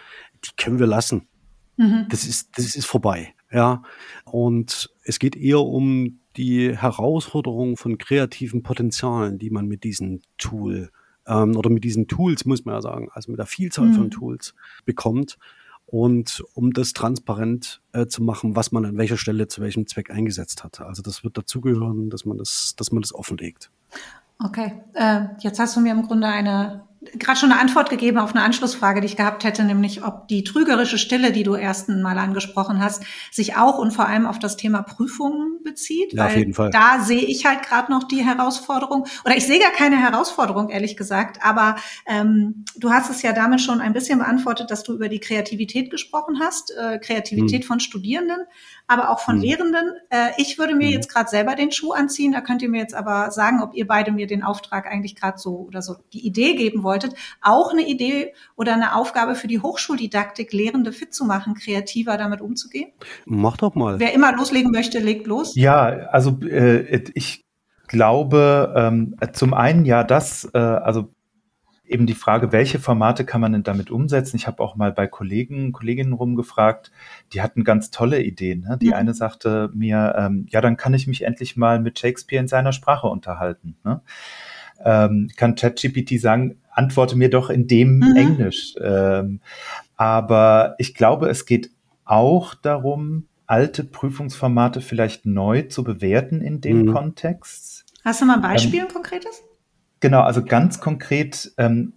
die 0.44 0.50
können 0.56 0.78
wir 0.78 0.86
lassen. 0.86 1.26
Mhm. 1.76 2.06
Das 2.08 2.24
ist, 2.24 2.56
das 2.56 2.76
ist 2.76 2.86
vorbei. 2.86 3.34
Ja. 3.50 3.82
Und 4.24 4.94
es 5.02 5.18
geht 5.18 5.34
eher 5.34 5.60
um 5.60 6.20
die 6.40 6.74
Herausforderung 6.74 7.76
von 7.76 7.98
kreativen 7.98 8.62
Potenzialen, 8.62 9.38
die 9.38 9.50
man 9.50 9.66
mit 9.66 9.84
diesem 9.84 10.22
Tool 10.38 10.90
ähm, 11.26 11.54
oder 11.54 11.68
mit 11.68 11.84
diesen 11.84 12.08
Tools, 12.08 12.46
muss 12.46 12.64
man 12.64 12.76
ja 12.76 12.80
sagen, 12.80 13.10
also 13.12 13.30
mit 13.30 13.38
der 13.38 13.44
Vielzahl 13.44 13.88
Mhm. 13.88 13.94
von 13.94 14.10
Tools 14.10 14.54
bekommt. 14.86 15.36
Und 15.84 16.42
um 16.54 16.72
das 16.72 16.94
transparent 16.94 17.82
äh, 17.92 18.06
zu 18.06 18.22
machen, 18.22 18.56
was 18.56 18.72
man 18.72 18.86
an 18.86 18.96
welcher 18.96 19.18
Stelle 19.18 19.48
zu 19.48 19.60
welchem 19.60 19.86
Zweck 19.86 20.10
eingesetzt 20.10 20.64
hat. 20.64 20.80
Also 20.80 21.02
das 21.02 21.24
wird 21.24 21.36
dazugehören, 21.36 22.08
dass 22.08 22.24
man 22.24 22.38
das, 22.38 22.74
dass 22.76 22.90
man 22.90 23.02
das 23.02 23.14
offenlegt. 23.14 23.70
Okay, 24.42 24.80
äh, 24.94 25.24
jetzt 25.40 25.58
hast 25.58 25.76
du 25.76 25.80
mir 25.80 25.92
im 25.92 26.02
Grunde 26.02 26.26
eine 26.26 26.84
gerade 27.14 27.38
schon 27.38 27.50
eine 27.50 27.60
Antwort 27.60 27.88
gegeben 27.88 28.18
auf 28.18 28.34
eine 28.34 28.44
Anschlussfrage, 28.44 29.00
die 29.00 29.06
ich 29.06 29.16
gehabt 29.16 29.44
hätte, 29.44 29.64
nämlich 29.64 30.04
ob 30.04 30.28
die 30.28 30.44
trügerische 30.44 30.98
Stille, 30.98 31.32
die 31.32 31.44
du 31.44 31.54
ersten 31.54 32.02
Mal 32.02 32.18
angesprochen 32.18 32.82
hast, 32.82 33.04
sich 33.30 33.56
auch 33.56 33.78
und 33.78 33.92
vor 33.92 34.06
allem 34.06 34.26
auf 34.26 34.38
das 34.38 34.56
Thema 34.56 34.82
Prüfungen 34.82 35.62
bezieht. 35.64 36.12
Ja, 36.12 36.26
auf 36.26 36.36
jeden 36.36 36.52
Fall. 36.52 36.70
Da 36.70 37.00
sehe 37.00 37.22
ich 37.22 37.46
halt 37.46 37.62
gerade 37.62 37.90
noch 37.90 38.04
die 38.04 38.22
Herausforderung, 38.22 39.06
oder 39.24 39.36
ich 39.36 39.46
sehe 39.46 39.58
gar 39.58 39.72
keine 39.72 39.96
Herausforderung, 39.96 40.68
ehrlich 40.68 40.96
gesagt, 40.96 41.42
aber 41.42 41.76
ähm, 42.06 42.64
du 42.76 42.90
hast 42.90 43.10
es 43.10 43.22
ja 43.22 43.32
damit 43.32 43.62
schon 43.62 43.80
ein 43.80 43.94
bisschen 43.94 44.18
beantwortet, 44.18 44.70
dass 44.70 44.82
du 44.82 44.92
über 44.92 45.08
die 45.08 45.20
Kreativität 45.20 45.90
gesprochen 45.90 46.40
hast, 46.40 46.72
äh, 46.76 46.98
Kreativität 46.98 47.62
Hm. 47.62 47.66
von 47.66 47.80
Studierenden, 47.80 48.42
aber 48.90 49.10
auch 49.10 49.20
von 49.20 49.36
Hm. 49.36 49.42
Lehrenden. 49.42 49.92
Äh, 50.10 50.30
ich 50.36 50.58
würde 50.58 50.74
mir 50.74 50.88
Hm. 50.88 50.94
jetzt 50.94 51.08
gerade 51.08 51.30
selber 51.30 51.54
den 51.54 51.70
Schuh 51.70 51.92
anziehen, 51.92 52.32
da 52.32 52.40
könnt 52.40 52.60
ihr 52.60 52.68
mir 52.68 52.80
jetzt 52.80 52.94
aber 52.94 53.30
sagen, 53.30 53.62
ob 53.62 53.74
ihr 53.74 53.86
beide 53.86 54.10
mir 54.10 54.26
den 54.26 54.42
Auftrag 54.42 54.86
eigentlich 54.86 55.14
gerade 55.14 55.38
so 55.38 55.64
oder 55.68 55.80
so 55.80 55.96
die 56.12 56.26
Idee 56.26 56.54
geben 56.56 56.82
wolltet, 56.82 57.14
auch 57.40 57.72
eine 57.72 57.86
Idee 57.86 58.34
oder 58.56 58.74
eine 58.74 58.96
Aufgabe 58.96 59.36
für 59.36 59.46
die 59.46 59.60
Hochschuldidaktik, 59.60 60.52
Lehrende 60.52 60.92
fit 60.92 61.14
zu 61.14 61.24
machen, 61.24 61.54
kreativer 61.54 62.16
damit 62.16 62.40
umzugehen. 62.40 62.90
Mach 63.26 63.56
doch 63.56 63.74
mal. 63.76 64.00
Wer 64.00 64.12
immer 64.12 64.32
loslegen 64.34 64.72
möchte, 64.72 64.98
legt 64.98 65.26
los. 65.28 65.54
Ja, 65.54 65.84
also 66.10 66.40
äh, 66.42 67.02
ich 67.14 67.44
glaube, 67.86 68.74
ähm, 68.76 69.16
zum 69.32 69.54
einen 69.54 69.84
ja 69.84 70.02
das, 70.04 70.48
äh, 70.52 70.58
also 70.58 71.08
eben 71.90 72.06
die 72.06 72.14
Frage, 72.14 72.52
welche 72.52 72.78
Formate 72.78 73.24
kann 73.24 73.40
man 73.40 73.52
denn 73.52 73.64
damit 73.64 73.90
umsetzen? 73.90 74.36
Ich 74.36 74.46
habe 74.46 74.62
auch 74.62 74.76
mal 74.76 74.92
bei 74.92 75.06
Kollegen, 75.08 75.72
Kolleginnen 75.72 76.12
rumgefragt, 76.12 76.92
die 77.32 77.42
hatten 77.42 77.64
ganz 77.64 77.90
tolle 77.90 78.22
Ideen. 78.22 78.60
Ne? 78.60 78.78
Die 78.80 78.88
Mhm. 78.88 78.92
eine 78.94 79.14
sagte 79.14 79.70
mir, 79.74 80.14
ähm, 80.16 80.46
ja, 80.50 80.60
dann 80.60 80.76
kann 80.76 80.94
ich 80.94 81.06
mich 81.08 81.22
endlich 81.22 81.56
mal 81.56 81.80
mit 81.80 81.98
Shakespeare 81.98 82.40
in 82.40 82.48
seiner 82.48 82.72
Sprache 82.72 83.08
unterhalten. 83.08 83.76
Ne? 83.84 84.00
Ähm, 84.84 85.28
kann 85.36 85.56
ChatGPT 85.56 86.20
sagen, 86.20 86.56
antworte 86.70 87.16
mir 87.16 87.28
doch 87.28 87.50
in 87.50 87.66
dem 87.66 87.98
Mhm. 87.98 88.16
Englisch. 88.16 88.74
Ähm, 88.80 89.40
aber 89.96 90.76
ich 90.78 90.94
glaube, 90.94 91.28
es 91.28 91.44
geht 91.44 91.70
auch 92.04 92.54
darum, 92.54 93.26
alte 93.46 93.82
Prüfungsformate 93.82 94.80
vielleicht 94.80 95.26
neu 95.26 95.62
zu 95.62 95.82
bewerten 95.82 96.40
in 96.40 96.60
dem 96.60 96.82
Mhm. 96.82 96.92
Kontext. 96.92 97.84
Hast 98.04 98.22
du 98.22 98.26
mal 98.26 98.36
ein 98.36 98.42
Beispiel, 98.42 98.80
ein 98.82 98.88
konkretes? 98.88 99.42
Genau, 100.00 100.22
also 100.22 100.44
ganz 100.44 100.80
konkret 100.80 101.52
ähm, 101.58 101.92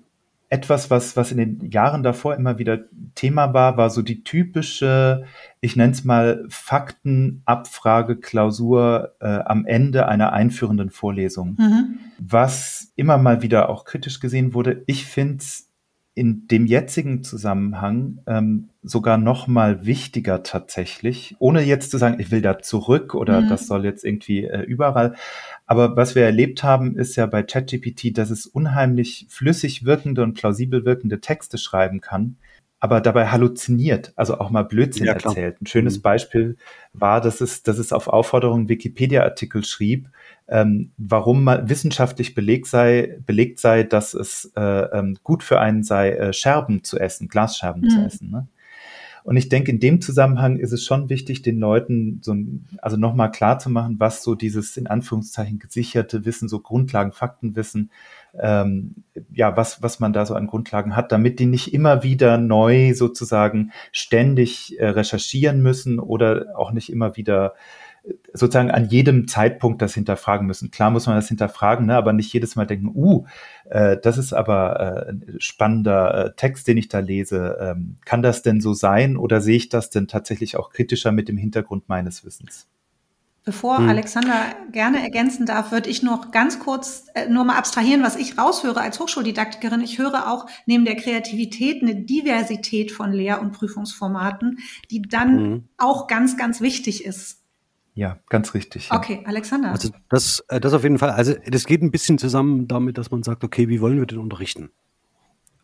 etwas, 0.49 0.91
was, 0.91 1.17
was 1.17 1.31
in 1.31 1.39
den 1.39 1.71
Jahren 1.71 2.03
davor 2.03 2.35
immer 2.35 2.59
wieder 2.59 2.81
Thema 3.15 3.55
war, 3.55 3.75
war 3.75 3.89
so 3.89 4.03
die 4.03 4.23
typische, 4.23 5.23
ich 5.61 5.75
nenne 5.75 5.93
es 5.93 6.03
mal 6.03 6.45
Faktenabfrage-Klausur 6.47 9.15
äh, 9.19 9.39
am 9.45 9.65
Ende 9.65 10.07
einer 10.07 10.31
einführenden 10.31 10.91
Vorlesung. 10.91 11.55
Mhm. 11.57 11.97
Was 12.19 12.91
immer 12.95 13.17
mal 13.17 13.41
wieder 13.41 13.67
auch 13.69 13.83
kritisch 13.83 14.19
gesehen 14.19 14.53
wurde, 14.53 14.83
ich 14.85 15.07
finde 15.07 15.37
es 15.37 15.69
in 16.15 16.47
dem 16.47 16.67
jetzigen 16.67 17.23
Zusammenhang 17.23 18.19
ähm, 18.27 18.69
sogar 18.83 19.17
noch 19.17 19.47
mal 19.47 19.87
wichtiger 19.87 20.43
tatsächlich, 20.43 21.35
ohne 21.39 21.63
jetzt 21.63 21.89
zu 21.89 21.97
sagen, 21.97 22.19
ich 22.19 22.29
will 22.29 22.41
da 22.41 22.59
zurück 22.59 23.15
oder 23.15 23.41
Mhm. 23.41 23.49
das 23.49 23.65
soll 23.65 23.85
jetzt 23.85 24.05
irgendwie 24.05 24.43
äh, 24.43 24.61
überall. 24.61 25.15
Aber 25.65 25.95
was 25.95 26.15
wir 26.15 26.23
erlebt 26.23 26.63
haben, 26.63 26.95
ist 26.97 27.15
ja 27.15 27.25
bei 27.25 27.41
ChatGPT, 27.43 28.17
dass 28.17 28.29
es 28.29 28.45
unheimlich 28.45 29.27
flüssig 29.29 29.85
wirkende 29.85 30.23
und 30.23 30.33
plausibel 30.33 30.85
wirkende 30.85 31.21
Texte 31.21 31.57
schreiben 31.57 32.01
kann, 32.01 32.37
aber 32.79 32.99
dabei 32.99 33.27
halluziniert, 33.29 34.11
also 34.17 34.39
auch 34.39 34.49
mal 34.49 34.63
Blödsinn 34.63 35.05
Ja, 35.07 35.13
erzählt. 35.13 35.61
Ein 35.61 35.67
schönes 35.67 35.97
Mhm. 35.99 36.01
Beispiel 36.01 36.57
war, 36.91 37.21
dass 37.21 37.39
es, 37.39 37.63
dass 37.63 37.77
es 37.77 37.93
auf 37.93 38.07
Aufforderung 38.09 38.67
Wikipedia-Artikel 38.67 39.63
schrieb, 39.63 40.09
ähm, 40.49 40.91
warum 40.97 41.45
mal 41.45 41.69
wissenschaftlich 41.69 42.35
belegt 42.35 42.67
sei, 42.67 43.19
belegt 43.25 43.59
sei, 43.61 43.83
dass 43.83 44.13
es 44.13 44.51
äh, 44.57 44.61
ähm, 44.61 45.17
gut 45.23 45.43
für 45.43 45.61
einen 45.61 45.83
sei, 45.83 46.11
äh, 46.11 46.33
Scherben 46.33 46.83
zu 46.83 46.99
essen, 46.99 47.29
Glasscherben 47.29 47.87
zu 47.87 48.01
Mhm. 48.01 48.05
essen. 48.05 48.31
Ne? 48.31 48.47
Und 49.23 49.37
ich 49.37 49.47
denke, 49.47 49.71
in 49.71 49.79
dem 49.79 50.01
Zusammenhang 50.01 50.57
ist 50.57 50.73
es 50.73 50.83
schon 50.83 51.09
wichtig, 51.09 51.41
den 51.41 51.57
Leuten 51.57 52.19
so, 52.21 52.35
also 52.81 52.97
nochmal 52.97 53.31
klar 53.31 53.57
zu 53.57 53.69
machen, 53.69 53.95
was 53.99 54.21
so 54.21 54.35
dieses 54.35 54.75
in 54.75 54.87
Anführungszeichen 54.87 55.59
gesicherte 55.59 56.25
Wissen, 56.25 56.49
so 56.49 56.59
Grundlagen, 56.59 57.13
Faktenwissen, 57.13 57.89
ähm, 58.39 58.95
ja, 59.31 59.55
was, 59.55 59.81
was 59.81 59.99
man 59.99 60.11
da 60.11 60.25
so 60.25 60.35
an 60.35 60.47
Grundlagen 60.47 60.95
hat, 60.95 61.11
damit 61.11 61.39
die 61.39 61.45
nicht 61.45 61.73
immer 61.73 62.03
wieder 62.03 62.37
neu 62.37 62.93
sozusagen 62.93 63.71
ständig 63.91 64.77
äh, 64.79 64.87
recherchieren 64.87 65.61
müssen 65.61 65.99
oder 65.99 66.47
auch 66.55 66.71
nicht 66.71 66.91
immer 66.91 67.15
wieder 67.15 67.53
sozusagen 68.33 68.71
an 68.71 68.89
jedem 68.89 69.27
Zeitpunkt 69.27 69.81
das 69.81 69.93
hinterfragen 69.93 70.47
müssen. 70.47 70.71
Klar 70.71 70.91
muss 70.91 71.07
man 71.07 71.15
das 71.15 71.27
hinterfragen, 71.27 71.85
ne, 71.85 71.95
aber 71.95 72.13
nicht 72.13 72.33
jedes 72.33 72.55
Mal 72.55 72.65
denken, 72.65 72.91
uh, 72.93 73.25
äh, 73.69 73.97
das 74.01 74.17
ist 74.17 74.33
aber 74.33 74.79
äh, 75.07 75.11
ein 75.11 75.35
spannender 75.39 76.25
äh, 76.25 76.35
Text, 76.35 76.67
den 76.67 76.77
ich 76.77 76.89
da 76.89 76.99
lese. 76.99 77.57
Ähm, 77.61 77.97
kann 78.05 78.21
das 78.21 78.41
denn 78.41 78.59
so 78.59 78.73
sein 78.73 79.17
oder 79.17 79.39
sehe 79.39 79.55
ich 79.55 79.69
das 79.69 79.89
denn 79.89 80.07
tatsächlich 80.07 80.57
auch 80.57 80.71
kritischer 80.71 81.11
mit 81.11 81.29
dem 81.29 81.37
Hintergrund 81.37 81.87
meines 81.87 82.25
Wissens? 82.25 82.67
Bevor 83.45 83.77
hm. 83.77 83.89
Alexander 83.89 84.45
gerne 84.71 85.03
ergänzen 85.03 85.45
darf, 85.45 85.71
würde 85.71 85.89
ich 85.89 86.01
noch 86.01 86.31
ganz 86.31 86.59
kurz 86.59 87.07
äh, 87.13 87.27
nur 87.27 87.43
mal 87.43 87.57
abstrahieren, 87.57 88.01
was 88.01 88.15
ich 88.15 88.37
raushöre 88.37 88.79
als 88.79 88.99
Hochschuldidaktikerin. 88.99 89.81
Ich 89.81 89.99
höre 89.99 90.31
auch 90.31 90.47
neben 90.65 90.85
der 90.85 90.95
Kreativität 90.95 91.83
eine 91.83 91.95
Diversität 91.95 92.91
von 92.91 93.11
Lehr- 93.11 93.41
und 93.41 93.51
Prüfungsformaten, 93.51 94.59
die 94.89 95.01
dann 95.01 95.37
hm. 95.37 95.63
auch 95.77 96.07
ganz, 96.07 96.37
ganz 96.37 96.61
wichtig 96.61 97.03
ist. 97.03 97.42
Ja, 97.95 98.19
ganz 98.29 98.53
richtig. 98.53 98.89
Ja. 98.89 98.97
Okay, 98.97 99.21
Alexander. 99.25 99.71
Also 99.71 99.89
das, 100.09 100.43
äh, 100.47 100.59
das 100.59 100.73
auf 100.73 100.83
jeden 100.83 100.97
Fall. 100.97 101.11
Also 101.11 101.35
das 101.45 101.65
geht 101.65 101.81
ein 101.81 101.91
bisschen 101.91 102.17
zusammen 102.17 102.67
damit, 102.67 102.97
dass 102.97 103.11
man 103.11 103.23
sagt, 103.23 103.43
okay, 103.43 103.69
wie 103.69 103.81
wollen 103.81 103.99
wir 103.99 104.05
denn 104.05 104.19
unterrichten? 104.19 104.71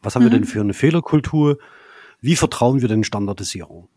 Was 0.01 0.15
haben 0.15 0.23
mhm. 0.23 0.27
wir 0.27 0.31
denn 0.31 0.43
für 0.45 0.61
eine 0.61 0.73
Fehlerkultur? 0.73 1.57
Wie 2.21 2.35
vertrauen 2.35 2.81
wir 2.81 2.87
denn 2.87 3.03
Standardisierung? 3.03 3.89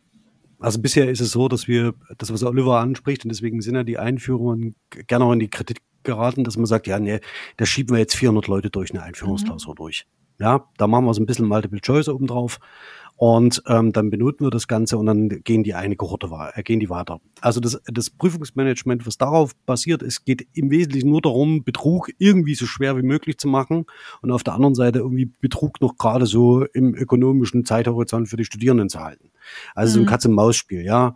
Also 0.61 0.81
bisher 0.81 1.11
ist 1.11 1.21
es 1.21 1.33
so, 1.33 1.49
dass 1.49 1.67
wir, 1.67 1.95
das 2.19 2.33
was 2.33 2.45
Oliver 2.45 2.79
anspricht, 2.79 3.25
und 3.25 3.31
deswegen 3.31 3.61
sind 3.61 3.75
ja 3.75 3.83
die 3.83 3.99
Einführungen 3.99 4.77
gerne 4.91 5.25
auch 5.25 5.33
in 5.33 5.41
die 5.41 5.51
Kritik 5.51 5.79
geraten, 6.05 6.45
dass 6.45 6.57
man 6.57 6.67
sagt, 6.67 6.87
ja, 6.87 7.01
nee, 7.01 7.21
da 7.57 7.67
schieben 7.67 7.95
wir 7.95 7.99
jetzt 7.99 8.15
400 8.17 8.47
Leute 8.47 8.71
durch 8.71 8.93
eine 8.93 9.03
Einführungsklausur 9.03 9.75
mhm. 9.75 9.77
durch. 9.77 10.07
Ja, 10.39 10.69
da 10.77 10.87
machen 10.87 11.05
wir 11.05 11.15
so 11.15 11.23
ein 11.23 11.27
bisschen 11.27 11.47
Multiple 11.47 11.81
Choice 11.81 12.09
oben 12.09 12.27
drauf. 12.27 12.59
Und 13.17 13.63
ähm, 13.69 13.93
dann 13.93 14.11
benoten 14.11 14.45
wir 14.45 14.51
das 14.51 14.67
Ganze 14.67 14.99
und 14.99 15.07
dann 15.07 15.29
gehen 15.29 15.63
die 15.63 15.75
eine 15.75 15.95
Kohorte 15.95 16.29
äh, 16.55 16.63
gehen 16.65 16.81
die 16.81 16.91
weiter. 16.91 17.21
Also 17.41 17.61
das, 17.61 17.81
das 17.85 18.11
Prüfungsmanagement, 18.11 19.07
was 19.07 19.17
darauf 19.17 19.55
basiert, 19.65 20.03
es 20.03 20.25
geht 20.25 20.49
im 20.55 20.71
Wesentlichen 20.71 21.11
nur 21.11 21.21
darum, 21.21 21.63
Betrug 21.63 22.11
irgendwie 22.19 22.57
so 22.57 22.67
schwer 22.67 22.97
wie 22.97 23.03
möglich 23.03 23.39
zu 23.39 23.47
machen 23.47 23.85
und 24.23 24.33
auf 24.33 24.43
der 24.43 24.55
anderen 24.55 24.75
Seite 24.75 24.99
irgendwie 24.99 25.27
Betrug 25.27 25.81
noch 25.81 25.99
gerade 25.99 26.27
so 26.27 26.65
im 26.65 26.97
ökonomischen 26.97 27.65
Zeithorizont 27.65 28.29
für 28.29 28.37
die 28.37 28.45
Studierenden 28.45 28.89
zu 28.89 28.99
halten. 28.99 29.31
Also 29.75 29.91
mhm. 29.91 29.95
so 29.95 30.01
ein 30.01 30.03
mhm. 30.03 30.09
Katz-und-Maus-Spiel, 30.09 30.85
ja. 30.85 31.15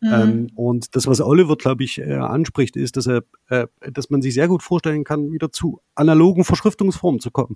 Mhm. 0.00 0.12
Ähm, 0.12 0.46
und 0.56 0.96
das, 0.96 1.06
was 1.06 1.20
Oliver, 1.20 1.56
glaube 1.56 1.84
ich, 1.84 2.00
äh, 2.00 2.14
anspricht, 2.14 2.74
ist, 2.76 2.96
dass 2.96 3.06
er, 3.06 3.22
äh, 3.48 3.68
dass 3.92 4.10
man 4.10 4.22
sich 4.22 4.34
sehr 4.34 4.48
gut 4.48 4.64
vorstellen 4.64 5.04
kann, 5.04 5.30
wieder 5.30 5.52
zu 5.52 5.80
analogen 5.94 6.42
Verschriftungsformen 6.42 7.20
zu 7.20 7.30
kommen. 7.30 7.54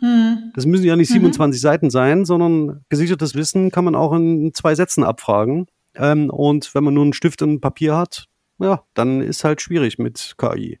Mhm. 0.00 0.52
Das 0.54 0.66
müssen 0.66 0.84
ja 0.84 0.96
nicht 0.96 1.10
27 1.10 1.60
mhm. 1.60 1.62
Seiten 1.62 1.90
sein, 1.90 2.24
sondern 2.24 2.84
gesichertes 2.88 3.34
Wissen 3.34 3.70
kann 3.70 3.84
man 3.84 3.94
auch 3.94 4.12
in 4.12 4.52
zwei 4.54 4.74
Sätzen 4.74 5.04
abfragen. 5.04 5.66
Ähm, 5.94 6.30
und 6.30 6.74
wenn 6.74 6.84
man 6.84 6.94
nur 6.94 7.04
einen 7.04 7.12
Stift 7.12 7.42
und 7.42 7.60
Papier 7.60 7.96
hat, 7.96 8.26
ja, 8.58 8.82
dann 8.94 9.20
ist 9.20 9.44
halt 9.44 9.60
schwierig 9.60 9.98
mit 9.98 10.34
KI. 10.38 10.78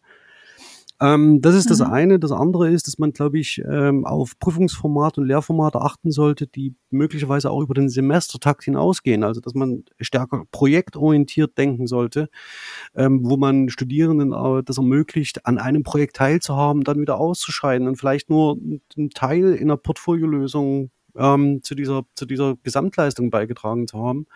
Ähm, 1.00 1.40
das 1.40 1.54
ist 1.54 1.70
das 1.70 1.78
mhm. 1.80 1.92
eine. 1.92 2.18
Das 2.18 2.32
andere 2.32 2.70
ist, 2.70 2.86
dass 2.86 2.98
man, 2.98 3.12
glaube 3.12 3.38
ich, 3.38 3.62
ähm, 3.68 4.04
auf 4.04 4.38
Prüfungsformat 4.38 5.18
und 5.18 5.26
Lehrformate 5.26 5.80
achten 5.80 6.10
sollte, 6.10 6.46
die 6.46 6.74
möglicherweise 6.90 7.50
auch 7.50 7.62
über 7.62 7.74
den 7.74 7.88
Semestertakt 7.88 8.64
hinausgehen. 8.64 9.22
Also, 9.22 9.40
dass 9.40 9.54
man 9.54 9.84
stärker 10.00 10.44
projektorientiert 10.50 11.56
denken 11.56 11.86
sollte, 11.86 12.28
ähm, 12.94 13.20
wo 13.22 13.36
man 13.36 13.68
Studierenden 13.68 14.32
äh, 14.32 14.62
das 14.64 14.78
ermöglicht, 14.78 15.46
an 15.46 15.58
einem 15.58 15.82
Projekt 15.82 16.16
teilzuhaben, 16.16 16.84
dann 16.84 17.00
wieder 17.00 17.18
auszuscheiden 17.18 17.86
und 17.86 17.96
vielleicht 17.96 18.30
nur 18.30 18.58
einen 18.96 19.10
Teil 19.10 19.54
in 19.54 19.70
einer 19.70 19.76
Portfoliolösung 19.76 20.90
ähm, 21.18 21.62
zu, 21.62 21.74
dieser, 21.74 22.04
zu 22.14 22.24
dieser 22.24 22.56
Gesamtleistung 22.62 23.30
beigetragen 23.30 23.86
zu 23.86 23.98
haben. 23.98 24.26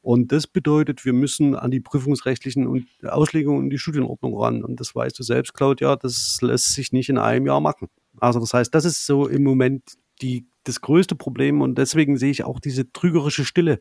Und 0.00 0.32
das 0.32 0.46
bedeutet, 0.46 1.04
wir 1.04 1.12
müssen 1.12 1.54
an 1.54 1.70
die 1.70 1.80
prüfungsrechtlichen 1.80 2.66
und 2.66 2.86
Auslegungen 3.04 3.64
und 3.64 3.70
die 3.70 3.78
Studienordnung 3.78 4.36
ran. 4.38 4.64
Und 4.64 4.80
das 4.80 4.94
weißt 4.94 5.18
du 5.18 5.22
selbst, 5.22 5.52
Claudia, 5.52 5.96
das 5.96 6.38
lässt 6.40 6.72
sich 6.72 6.92
nicht 6.92 7.08
in 7.08 7.18
einem 7.18 7.46
Jahr 7.46 7.60
machen. 7.60 7.88
Also 8.20 8.40
das 8.40 8.54
heißt, 8.54 8.74
das 8.74 8.84
ist 8.84 9.04
so 9.04 9.26
im 9.26 9.42
Moment 9.42 9.82
die, 10.22 10.46
das 10.64 10.80
größte 10.80 11.16
Problem 11.16 11.60
und 11.60 11.76
deswegen 11.76 12.16
sehe 12.16 12.30
ich 12.30 12.44
auch 12.44 12.60
diese 12.60 12.90
trügerische 12.92 13.44
Stille. 13.44 13.80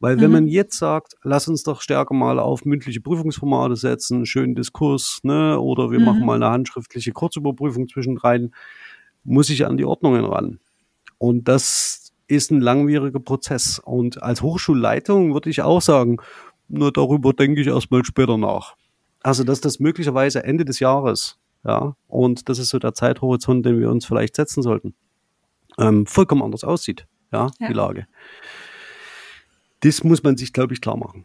Weil 0.00 0.20
wenn 0.20 0.28
mhm. 0.28 0.32
man 0.32 0.46
jetzt 0.48 0.78
sagt, 0.78 1.14
lass 1.22 1.46
uns 1.46 1.62
doch 1.62 1.80
stärker 1.80 2.12
mal 2.12 2.40
auf 2.40 2.64
mündliche 2.64 3.00
Prüfungsformate 3.00 3.76
setzen, 3.76 4.26
schönen 4.26 4.56
Diskurs, 4.56 5.20
ne, 5.22 5.60
oder 5.60 5.92
wir 5.92 6.00
mhm. 6.00 6.06
machen 6.06 6.26
mal 6.26 6.34
eine 6.34 6.50
handschriftliche 6.50 7.12
Kurzüberprüfung 7.12 7.86
zwischendrin, 7.86 8.52
muss 9.22 9.48
ich 9.48 9.64
an 9.64 9.76
die 9.76 9.84
Ordnungen 9.84 10.24
ran. 10.24 10.58
Und 11.22 11.46
das 11.46 12.12
ist 12.26 12.50
ein 12.50 12.60
langwieriger 12.60 13.20
Prozess. 13.20 13.78
Und 13.78 14.20
als 14.24 14.42
Hochschulleitung 14.42 15.34
würde 15.34 15.50
ich 15.50 15.62
auch 15.62 15.80
sagen, 15.80 16.16
nur 16.66 16.92
darüber 16.92 17.32
denke 17.32 17.60
ich 17.60 17.68
erstmal 17.68 18.04
später 18.04 18.36
nach. 18.36 18.74
Also, 19.22 19.44
dass 19.44 19.60
das 19.60 19.78
möglicherweise 19.78 20.42
Ende 20.42 20.64
des 20.64 20.80
Jahres, 20.80 21.38
ja, 21.64 21.94
und 22.08 22.48
das 22.48 22.58
ist 22.58 22.70
so 22.70 22.80
der 22.80 22.94
Zeithorizont, 22.94 23.64
den 23.64 23.78
wir 23.78 23.88
uns 23.88 24.04
vielleicht 24.04 24.34
setzen 24.34 24.64
sollten, 24.64 24.96
ähm, 25.78 26.06
vollkommen 26.06 26.42
anders 26.42 26.64
aussieht, 26.64 27.06
ja, 27.30 27.52
ja. 27.60 27.68
die 27.68 27.72
Lage. 27.72 28.08
Das 29.78 30.02
muss 30.02 30.24
man 30.24 30.36
sich, 30.36 30.52
glaube 30.52 30.74
ich, 30.74 30.80
klar 30.80 30.96
machen. 30.96 31.24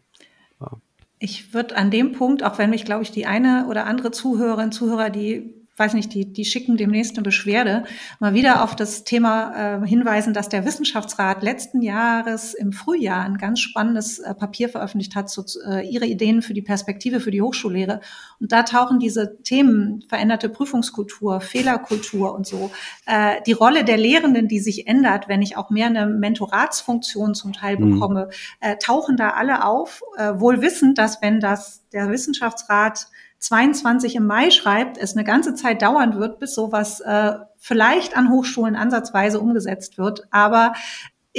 Ja. 0.62 0.74
Ich 1.18 1.56
würde 1.56 1.76
an 1.76 1.90
dem 1.90 2.12
Punkt, 2.12 2.44
auch 2.44 2.60
wenn 2.60 2.70
mich, 2.70 2.86
glaube 2.86 3.02
ich, 3.02 3.10
die 3.10 3.26
eine 3.26 3.66
oder 3.68 3.88
andere 3.88 4.12
Zuhörerin, 4.12 4.72
Zuhörer, 4.72 5.10
die 5.10 5.56
weiß 5.78 5.94
nicht, 5.94 6.14
die, 6.14 6.32
die 6.32 6.46
schicken 6.46 6.76
demnächst 6.76 7.16
eine 7.16 7.24
Beschwerde, 7.24 7.84
mal 8.20 8.34
wieder 8.34 8.64
auf 8.64 8.76
das 8.76 9.04
Thema 9.04 9.84
äh, 9.84 9.88
hinweisen, 9.88 10.34
dass 10.34 10.50
der 10.50 10.66
Wissenschaftsrat 10.66 11.44
letzten 11.44 11.82
Jahres 11.82 12.54
im 12.54 12.72
Frühjahr 12.72 13.24
ein 13.24 13.38
ganz 13.38 13.60
spannendes 13.60 14.20
äh, 14.20 14.34
Papier 14.34 14.70
veröffentlicht 14.70 15.16
hat, 15.16 15.30
so, 15.30 15.44
äh, 15.68 15.88
ihre 15.88 16.06
Ideen 16.06 16.42
für 16.42 16.54
die 16.54 16.62
Perspektive 16.62 17.20
für 17.20 17.32
die 17.32 17.42
Hochschullehre. 17.42 18.02
Und 18.40 18.52
da 18.52 18.64
tauchen 18.64 19.00
diese 19.00 19.42
Themen, 19.44 20.04
veränderte 20.10 20.50
Prüfungskultur, 20.50 21.42
Fehlerkultur 21.42 22.34
und 22.34 22.48
so, 22.48 22.72
äh, 23.06 23.36
die 23.46 23.54
Rolle 23.54 23.84
der 23.84 23.98
Lehrenden, 23.98 24.48
die 24.48 24.60
sich 24.60 24.88
ändert, 24.88 25.28
wenn 25.28 25.42
ich 25.42 25.58
auch 25.58 25.70
mehr 25.70 25.88
eine 25.88 26.08
Mentoratsfunktion 26.08 27.36
zum 27.36 27.54
Teil 27.54 27.78
mhm. 27.78 27.92
bekomme, 27.92 28.30
äh, 28.62 28.78
tauchen 28.78 29.16
da 29.16 29.32
alle 29.32 29.64
auf, 29.64 30.02
äh, 30.18 30.34
wohl 30.40 30.62
wissend, 30.62 30.98
dass 30.98 31.22
wenn 31.22 31.40
das 31.40 31.84
der 31.92 32.10
Wissenschaftsrat 32.10 33.08
22 33.40 34.16
im 34.16 34.26
Mai 34.26 34.52
schreibt, 34.52 34.98
es 34.98 35.16
eine 35.16 35.24
ganze 35.24 35.54
Zeit 35.54 35.82
dauern 35.82 36.20
wird, 36.20 36.40
bis 36.40 36.56
sowas 36.56 37.00
äh, 37.02 37.34
vielleicht 37.58 38.18
an 38.18 38.32
Hochschulen 38.32 38.76
ansatzweise 38.76 39.40
umgesetzt 39.40 39.98
wird. 39.98 40.24
Aber 40.32 40.74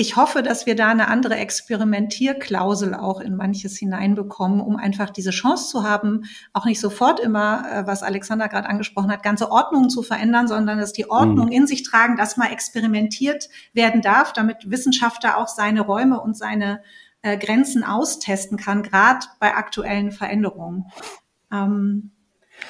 ich 0.01 0.15
hoffe, 0.15 0.45
dass 0.45 0.65
wir 0.65 0.77
da 0.77 0.91
eine 0.91 1.09
andere 1.09 1.35
Experimentierklausel 1.35 2.95
auch 2.95 3.21
in 3.21 3.35
manches 3.35 3.77
hineinbekommen, 3.77 4.61
um 4.61 4.77
einfach 4.77 5.11
diese 5.11 5.33
Chance 5.33 5.71
zu 5.71 5.83
haben, 5.83 6.23
auch 6.53 6.67
nicht 6.67 6.79
sofort 6.79 7.19
immer, 7.19 7.65
äh, 7.69 7.85
was 7.85 8.05
Alexander 8.05 8.49
gerade 8.49 8.69
angesprochen 8.69 9.11
hat, 9.11 9.25
ganze 9.25 9.51
Ordnungen 9.51 9.91
zu 9.91 10.05
verändern, 10.05 10.47
sondern 10.47 10.79
dass 10.79 10.93
die 10.93 11.11
Ordnung 11.11 11.47
mhm. 11.47 11.53
in 11.53 11.67
sich 11.67 11.83
tragen, 11.83 12.17
dass 12.17 12.37
mal 12.37 12.53
experimentiert 12.53 13.49
werden 13.73 14.01
darf, 14.01 14.33
damit 14.33 14.71
Wissenschaftler 14.71 15.37
auch 15.37 15.49
seine 15.49 15.81
Räume 15.81 16.21
und 16.21 16.37
seine 16.37 16.81
äh, 17.23 17.37
Grenzen 17.37 17.83
austesten 17.83 18.57
kann, 18.57 18.85
gerade 18.85 19.27
bei 19.41 19.57
aktuellen 19.57 20.13
Veränderungen. 20.13 20.85
Ähm, 21.53 22.11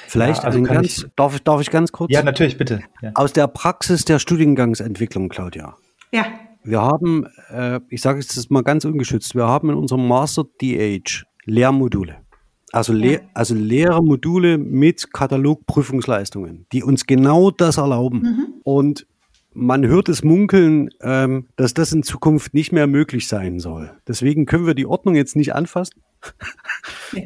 Vielleicht, 0.07 0.43
ja, 0.43 0.49
also 0.49 0.61
ganz, 0.61 0.99
ich, 0.99 1.05
darf, 1.15 1.39
darf 1.39 1.61
ich 1.61 1.71
ganz 1.71 1.91
kurz? 1.91 2.11
Ja, 2.11 2.23
natürlich, 2.23 2.57
bitte. 2.57 2.81
Ja. 3.01 3.11
Aus 3.15 3.33
der 3.33 3.47
Praxis 3.47 4.05
der 4.05 4.19
Studiengangsentwicklung, 4.19 5.29
Claudia. 5.29 5.75
Ja. 6.11 6.25
Wir 6.63 6.81
haben, 6.81 7.25
äh, 7.49 7.79
ich 7.89 8.01
sage 8.01 8.19
es 8.19 8.49
mal 8.49 8.63
ganz 8.63 8.85
ungeschützt, 8.85 9.35
wir 9.35 9.47
haben 9.47 9.69
in 9.69 9.75
unserem 9.75 10.07
Master 10.07 10.45
DH 10.61 11.23
Lehrmodule. 11.45 12.17
Also, 12.71 12.93
ja. 12.93 12.99
Le 12.99 13.21
also 13.33 13.55
Lehrmodule 13.55 14.57
mit 14.57 15.11
Katalogprüfungsleistungen, 15.11 16.67
die 16.71 16.83
uns 16.83 17.07
genau 17.07 17.49
das 17.49 17.77
erlauben. 17.77 18.19
Mhm. 18.19 18.47
Und 18.63 19.07
man 19.53 19.85
hört 19.85 20.09
es 20.09 20.23
munkeln, 20.23 20.89
ähm, 21.01 21.47
dass 21.55 21.73
das 21.73 21.91
in 21.91 22.03
Zukunft 22.03 22.53
nicht 22.53 22.71
mehr 22.71 22.87
möglich 22.87 23.27
sein 23.27 23.59
soll. 23.59 23.91
Deswegen 24.07 24.45
können 24.45 24.67
wir 24.67 24.75
die 24.75 24.85
Ordnung 24.85 25.15
jetzt 25.15 25.35
nicht 25.35 25.55
anfassen, 25.55 26.01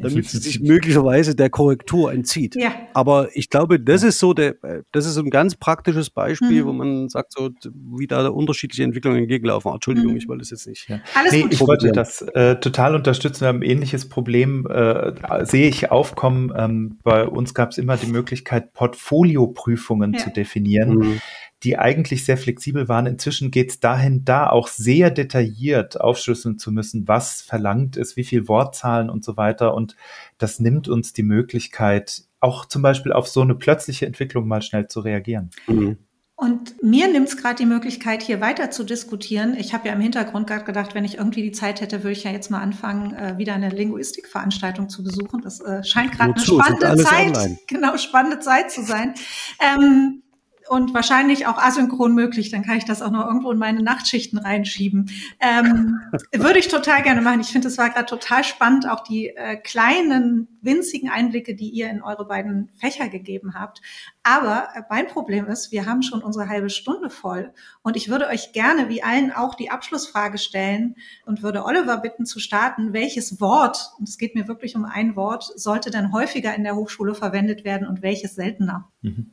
damit 0.02 0.28
sie 0.28 0.38
sich 0.38 0.60
möglicherweise 0.62 1.34
der 1.34 1.50
Korrektur 1.50 2.12
entzieht. 2.12 2.56
Ja. 2.56 2.72
Aber 2.94 3.28
ich 3.34 3.50
glaube, 3.50 3.80
das 3.80 4.02
ist 4.02 4.18
so 4.18 4.34
der, 4.34 4.56
das 4.92 5.06
ist 5.06 5.16
ein 5.16 5.30
ganz 5.30 5.56
praktisches 5.56 6.10
Beispiel, 6.10 6.62
mhm. 6.62 6.66
wo 6.66 6.72
man 6.72 7.08
sagt, 7.08 7.32
so 7.32 7.50
wie 7.72 8.06
da 8.06 8.28
unterschiedliche 8.28 8.82
Entwicklungen 8.84 9.18
entgegenlaufen. 9.18 9.72
Entschuldigung, 9.72 10.12
mhm. 10.12 10.18
ich 10.18 10.28
wollte 10.28 10.42
es 10.42 10.50
jetzt 10.50 10.66
nicht. 10.66 10.88
Ja. 10.88 11.00
Alles 11.14 11.32
nee, 11.32 11.42
gut. 11.42 11.52
Ich 11.52 11.60
wollte 11.60 11.92
das 11.92 12.22
äh, 12.22 12.56
total 12.56 12.94
unterstützen. 12.94 13.42
Wir 13.42 13.48
haben 13.48 13.58
ein 13.58 13.62
ähnliches 13.62 14.08
Problem, 14.08 14.66
äh, 14.66 15.12
sehe 15.44 15.68
ich 15.68 15.90
aufkommen. 15.90 16.52
Ähm, 16.56 16.98
bei 17.02 17.26
uns 17.26 17.54
gab 17.54 17.70
es 17.70 17.78
immer 17.78 17.96
die 17.96 18.06
Möglichkeit, 18.06 18.72
Portfolioprüfungen 18.72 20.14
ja. 20.14 20.20
zu 20.20 20.30
definieren. 20.30 20.98
Mhm 20.98 21.20
die 21.64 21.78
eigentlich 21.78 22.24
sehr 22.24 22.36
flexibel 22.36 22.88
waren. 22.88 23.06
Inzwischen 23.06 23.50
geht 23.50 23.70
es 23.70 23.80
dahin, 23.80 24.24
da 24.24 24.50
auch 24.50 24.68
sehr 24.68 25.10
detailliert 25.10 25.98
aufschlüsseln 26.00 26.58
zu 26.58 26.70
müssen, 26.70 27.08
was 27.08 27.40
verlangt 27.40 27.96
ist, 27.96 28.16
wie 28.16 28.24
viel 28.24 28.48
Wortzahlen 28.48 29.08
und 29.08 29.24
so 29.24 29.36
weiter. 29.38 29.74
Und 29.74 29.96
das 30.36 30.60
nimmt 30.60 30.88
uns 30.88 31.14
die 31.14 31.22
Möglichkeit, 31.22 32.24
auch 32.40 32.66
zum 32.66 32.82
Beispiel 32.82 33.12
auf 33.12 33.28
so 33.28 33.40
eine 33.40 33.54
plötzliche 33.54 34.04
Entwicklung 34.04 34.46
mal 34.46 34.60
schnell 34.60 34.88
zu 34.88 35.00
reagieren. 35.00 35.50
Mhm. 35.66 35.96
Und 36.36 36.82
mir 36.82 37.06
nimmt 37.08 37.28
es 37.28 37.36
gerade 37.36 37.54
die 37.54 37.64
Möglichkeit, 37.64 38.20
hier 38.20 38.40
weiter 38.40 38.70
zu 38.70 38.82
diskutieren. 38.82 39.56
Ich 39.56 39.72
habe 39.72 39.86
ja 39.86 39.94
im 39.94 40.00
Hintergrund 40.00 40.48
gerade 40.48 40.64
gedacht, 40.64 40.94
wenn 40.94 41.04
ich 41.04 41.16
irgendwie 41.16 41.42
die 41.42 41.52
Zeit 41.52 41.80
hätte, 41.80 42.02
würde 42.02 42.12
ich 42.12 42.24
ja 42.24 42.32
jetzt 42.32 42.50
mal 42.50 42.60
anfangen, 42.60 43.14
äh, 43.14 43.38
wieder 43.38 43.54
eine 43.54 43.70
Linguistikveranstaltung 43.70 44.88
zu 44.88 45.04
besuchen. 45.04 45.42
Das 45.42 45.60
äh, 45.60 45.84
scheint 45.84 46.12
gerade 46.12 46.34
eine 46.34 46.44
spannende 46.44 47.04
Zeit, 47.04 47.36
online. 47.36 47.58
genau 47.68 47.96
spannende 47.96 48.40
Zeit 48.40 48.72
zu 48.72 48.82
sein. 48.82 49.14
Ähm, 49.60 50.23
und 50.68 50.94
wahrscheinlich 50.94 51.46
auch 51.46 51.58
asynchron 51.58 52.14
möglich. 52.14 52.50
Dann 52.50 52.62
kann 52.62 52.78
ich 52.78 52.84
das 52.84 53.02
auch 53.02 53.10
noch 53.10 53.26
irgendwo 53.26 53.50
in 53.50 53.58
meine 53.58 53.82
Nachtschichten 53.82 54.38
reinschieben. 54.38 55.10
Ähm, 55.40 56.00
würde 56.32 56.58
ich 56.58 56.68
total 56.68 57.02
gerne 57.02 57.20
machen. 57.20 57.40
Ich 57.40 57.48
finde, 57.48 57.68
es 57.68 57.78
war 57.78 57.90
gerade 57.90 58.06
total 58.06 58.44
spannend, 58.44 58.88
auch 58.88 59.00
die 59.00 59.28
äh, 59.28 59.56
kleinen, 59.56 60.48
winzigen 60.62 61.10
Einblicke, 61.10 61.54
die 61.54 61.68
ihr 61.68 61.90
in 61.90 62.02
eure 62.02 62.26
beiden 62.26 62.70
Fächer 62.78 63.08
gegeben 63.08 63.54
habt. 63.54 63.82
Aber 64.22 64.68
äh, 64.74 64.82
mein 64.88 65.06
Problem 65.06 65.46
ist, 65.46 65.72
wir 65.72 65.86
haben 65.86 66.02
schon 66.02 66.22
unsere 66.22 66.48
halbe 66.48 66.70
Stunde 66.70 67.10
voll. 67.10 67.52
Und 67.82 67.96
ich 67.96 68.08
würde 68.08 68.28
euch 68.28 68.52
gerne, 68.52 68.88
wie 68.88 69.02
allen 69.02 69.32
auch, 69.32 69.54
die 69.54 69.70
Abschlussfrage 69.70 70.38
stellen 70.38 70.96
und 71.26 71.42
würde 71.42 71.64
Oliver 71.64 71.98
bitten 71.98 72.24
zu 72.24 72.40
starten, 72.40 72.92
welches 72.92 73.40
Wort, 73.40 73.92
und 73.98 74.08
es 74.08 74.18
geht 74.18 74.34
mir 74.34 74.48
wirklich 74.48 74.76
um 74.76 74.84
ein 74.84 75.16
Wort, 75.16 75.52
sollte 75.56 75.90
denn 75.90 76.12
häufiger 76.12 76.54
in 76.54 76.64
der 76.64 76.76
Hochschule 76.76 77.14
verwendet 77.14 77.64
werden 77.64 77.86
und 77.86 78.02
welches 78.02 78.34
seltener? 78.34 78.90
Mhm. 79.02 79.32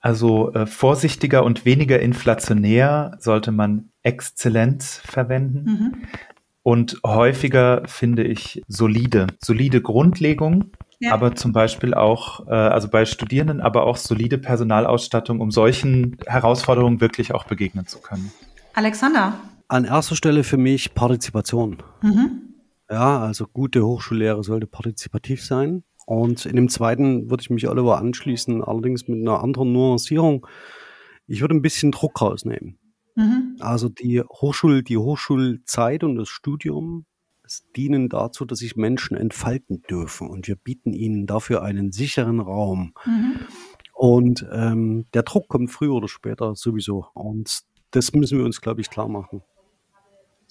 Also 0.00 0.52
äh, 0.52 0.66
vorsichtiger 0.66 1.44
und 1.44 1.64
weniger 1.64 2.00
inflationär 2.00 3.16
sollte 3.18 3.52
man 3.52 3.90
Exzellenz 4.02 5.00
verwenden. 5.04 5.64
Mhm. 5.64 5.94
Und 6.62 7.00
häufiger 7.04 7.82
finde 7.86 8.24
ich 8.24 8.62
solide, 8.66 9.28
solide 9.40 9.80
Grundlegung, 9.80 10.72
ja. 10.98 11.12
aber 11.12 11.34
zum 11.36 11.52
Beispiel 11.52 11.94
auch, 11.94 12.46
äh, 12.48 12.52
also 12.52 12.88
bei 12.88 13.04
Studierenden, 13.04 13.60
aber 13.60 13.84
auch 13.84 13.96
solide 13.96 14.38
Personalausstattung, 14.38 15.40
um 15.40 15.50
solchen 15.50 16.16
Herausforderungen 16.26 17.00
wirklich 17.00 17.32
auch 17.34 17.44
begegnen 17.44 17.86
zu 17.86 18.00
können. 18.00 18.32
Alexander. 18.74 19.34
An 19.68 19.84
erster 19.84 20.16
Stelle 20.16 20.44
für 20.44 20.56
mich 20.56 20.94
Partizipation. 20.94 21.78
Mhm. 22.02 22.54
Ja, 22.90 23.20
also 23.20 23.46
gute 23.46 23.84
Hochschullehre 23.84 24.42
sollte 24.44 24.66
partizipativ 24.66 25.44
sein. 25.44 25.82
Und 26.06 26.46
in 26.46 26.56
dem 26.56 26.68
zweiten 26.68 27.28
würde 27.30 27.42
ich 27.42 27.50
mich 27.50 27.68
Oliver 27.68 27.98
anschließen, 27.98 28.62
allerdings 28.62 29.08
mit 29.08 29.20
einer 29.20 29.42
anderen 29.42 29.72
Nuancierung. 29.72 30.46
Ich 31.26 31.40
würde 31.40 31.54
ein 31.54 31.62
bisschen 31.62 31.90
Druck 31.90 32.22
rausnehmen. 32.22 32.78
Mhm. 33.16 33.56
Also 33.58 33.88
die 33.88 34.22
Hochschul, 34.22 34.82
die 34.82 34.96
Hochschulzeit 34.96 36.04
und 36.04 36.16
das 36.16 36.28
Studium 36.28 37.06
dienen 37.76 38.08
dazu, 38.08 38.44
dass 38.44 38.60
sich 38.60 38.76
Menschen 38.76 39.16
entfalten 39.16 39.82
dürfen. 39.90 40.28
Und 40.28 40.48
wir 40.48 40.56
bieten 40.56 40.92
ihnen 40.92 41.26
dafür 41.26 41.62
einen 41.62 41.92
sicheren 41.92 42.40
Raum. 42.40 42.92
Mhm. 43.04 43.40
Und 43.92 44.46
ähm, 44.52 45.06
der 45.14 45.22
Druck 45.22 45.48
kommt 45.48 45.70
früher 45.70 45.94
oder 45.94 46.08
später 46.08 46.54
sowieso. 46.54 47.06
Und 47.14 47.62
das 47.90 48.12
müssen 48.12 48.38
wir 48.38 48.44
uns, 48.44 48.60
glaube 48.60 48.80
ich, 48.80 48.90
klar 48.90 49.08
machen. 49.08 49.42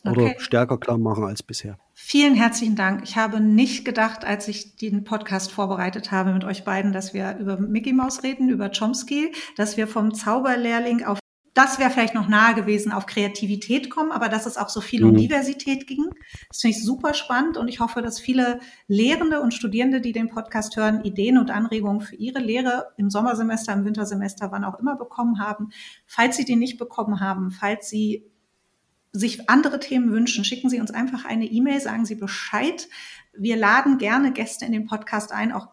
Oder 0.06 0.24
okay. 0.24 0.36
stärker 0.38 0.78
klar 0.78 0.98
machen 0.98 1.24
als 1.24 1.44
bisher. 1.44 1.78
Vielen 1.94 2.36
herzlichen 2.36 2.76
Dank. 2.76 3.04
Ich 3.04 3.16
habe 3.16 3.40
nicht 3.40 3.86
gedacht, 3.86 4.26
als 4.26 4.48
ich 4.48 4.76
den 4.76 5.04
Podcast 5.04 5.52
vorbereitet 5.52 6.12
habe 6.12 6.34
mit 6.34 6.44
euch 6.44 6.64
beiden, 6.64 6.92
dass 6.92 7.14
wir 7.14 7.38
über 7.38 7.58
Mickey 7.58 7.94
Mouse 7.94 8.24
reden, 8.24 8.50
über 8.50 8.70
Chomsky, 8.70 9.32
dass 9.56 9.78
wir 9.78 9.88
vom 9.88 10.14
Zauberlehrling 10.14 11.04
auf 11.04 11.20
das 11.56 11.80
wäre 11.80 11.90
vielleicht 11.90 12.14
noch 12.14 12.28
nahe 12.28 12.54
gewesen, 12.54 12.92
auf 12.92 13.06
Kreativität 13.06 13.90
kommen, 13.90 14.12
aber 14.12 14.28
dass 14.28 14.46
es 14.46 14.58
auch 14.58 14.68
so 14.68 14.82
viel 14.82 15.06
um 15.06 15.12
mhm. 15.12 15.20
Diversität 15.20 15.88
ging. 15.88 16.04
Das 16.50 16.60
finde 16.60 16.76
ich 16.76 16.84
super 16.84 17.14
spannend 17.14 17.56
und 17.56 17.70
ich 17.70 17.80
hoffe, 17.80 18.02
dass 18.02 18.20
viele 18.20 18.60
Lehrende 18.88 19.40
und 19.40 19.54
Studierende, 19.54 20.02
die 20.02 20.12
den 20.12 20.28
Podcast 20.28 20.76
hören, 20.76 21.06
Ideen 21.06 21.38
und 21.38 21.52
Anregungen 21.52 22.02
für 22.02 22.18
ihre 22.18 22.40
Lehre 22.40 22.88
im 22.98 23.10
Sommersemester, 23.10 23.72
im 23.72 23.86
Wintersemester, 23.86 24.52
wann 24.52 24.66
auch 24.66 24.78
immer 24.80 24.98
bekommen 24.98 25.40
haben. 25.40 25.70
Falls 26.06 26.36
sie 26.36 26.44
die 26.44 26.58
nicht 26.58 26.78
bekommen 26.78 27.22
haben, 27.22 27.52
falls 27.52 27.90
sie 27.90 28.30
sich 29.20 29.50
andere 29.50 29.80
Themen 29.80 30.12
wünschen, 30.12 30.44
schicken 30.44 30.70
Sie 30.70 30.80
uns 30.80 30.92
einfach 30.92 31.26
eine 31.26 31.46
E-Mail, 31.46 31.80
sagen 31.80 32.06
Sie 32.06 32.16
Bescheid. 32.16 32.88
Wir 33.38 33.58
laden 33.58 33.98
gerne 33.98 34.32
Gäste 34.32 34.66
in 34.66 34.72
den 34.72 34.86
Podcast 34.86 35.32
ein, 35.32 35.52
auch 35.52 35.68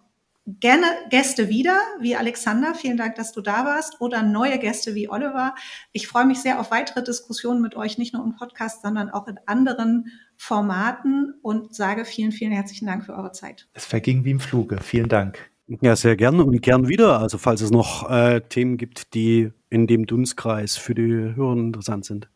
gerne 0.46 0.86
Gäste 1.10 1.48
wieder, 1.48 1.78
wie 2.00 2.16
Alexander. 2.16 2.74
Vielen 2.74 2.96
Dank, 2.96 3.14
dass 3.14 3.32
du 3.32 3.40
da 3.40 3.64
warst. 3.64 4.00
Oder 4.00 4.22
neue 4.22 4.58
Gäste 4.58 4.94
wie 4.94 5.08
Oliver. 5.08 5.54
Ich 5.92 6.08
freue 6.08 6.26
mich 6.26 6.38
sehr 6.38 6.60
auf 6.60 6.70
weitere 6.70 7.02
Diskussionen 7.02 7.62
mit 7.62 7.76
euch, 7.76 7.98
nicht 7.98 8.12
nur 8.12 8.24
im 8.24 8.34
Podcast, 8.34 8.82
sondern 8.82 9.10
auch 9.10 9.28
in 9.28 9.38
anderen 9.46 10.06
Formaten 10.36 11.34
und 11.42 11.74
sage 11.74 12.04
vielen, 12.04 12.32
vielen 12.32 12.52
herzlichen 12.52 12.86
Dank 12.86 13.04
für 13.04 13.14
eure 13.14 13.32
Zeit. 13.32 13.68
Es 13.72 13.84
verging 13.84 14.24
wie 14.24 14.32
im 14.32 14.40
Fluge. 14.40 14.78
Vielen 14.82 15.08
Dank. 15.08 15.38
Ja, 15.80 15.94
sehr 15.94 16.16
gerne 16.16 16.44
und 16.44 16.60
gern 16.60 16.88
wieder. 16.88 17.20
Also 17.20 17.38
falls 17.38 17.60
es 17.60 17.70
noch 17.70 18.10
äh, 18.10 18.40
Themen 18.40 18.76
gibt, 18.76 19.14
die 19.14 19.52
in 19.70 19.86
dem 19.86 20.06
Dunstkreis 20.06 20.76
für 20.76 20.94
die 20.94 21.02
Hörer 21.02 21.52
interessant 21.52 22.04
sind. 22.04 22.28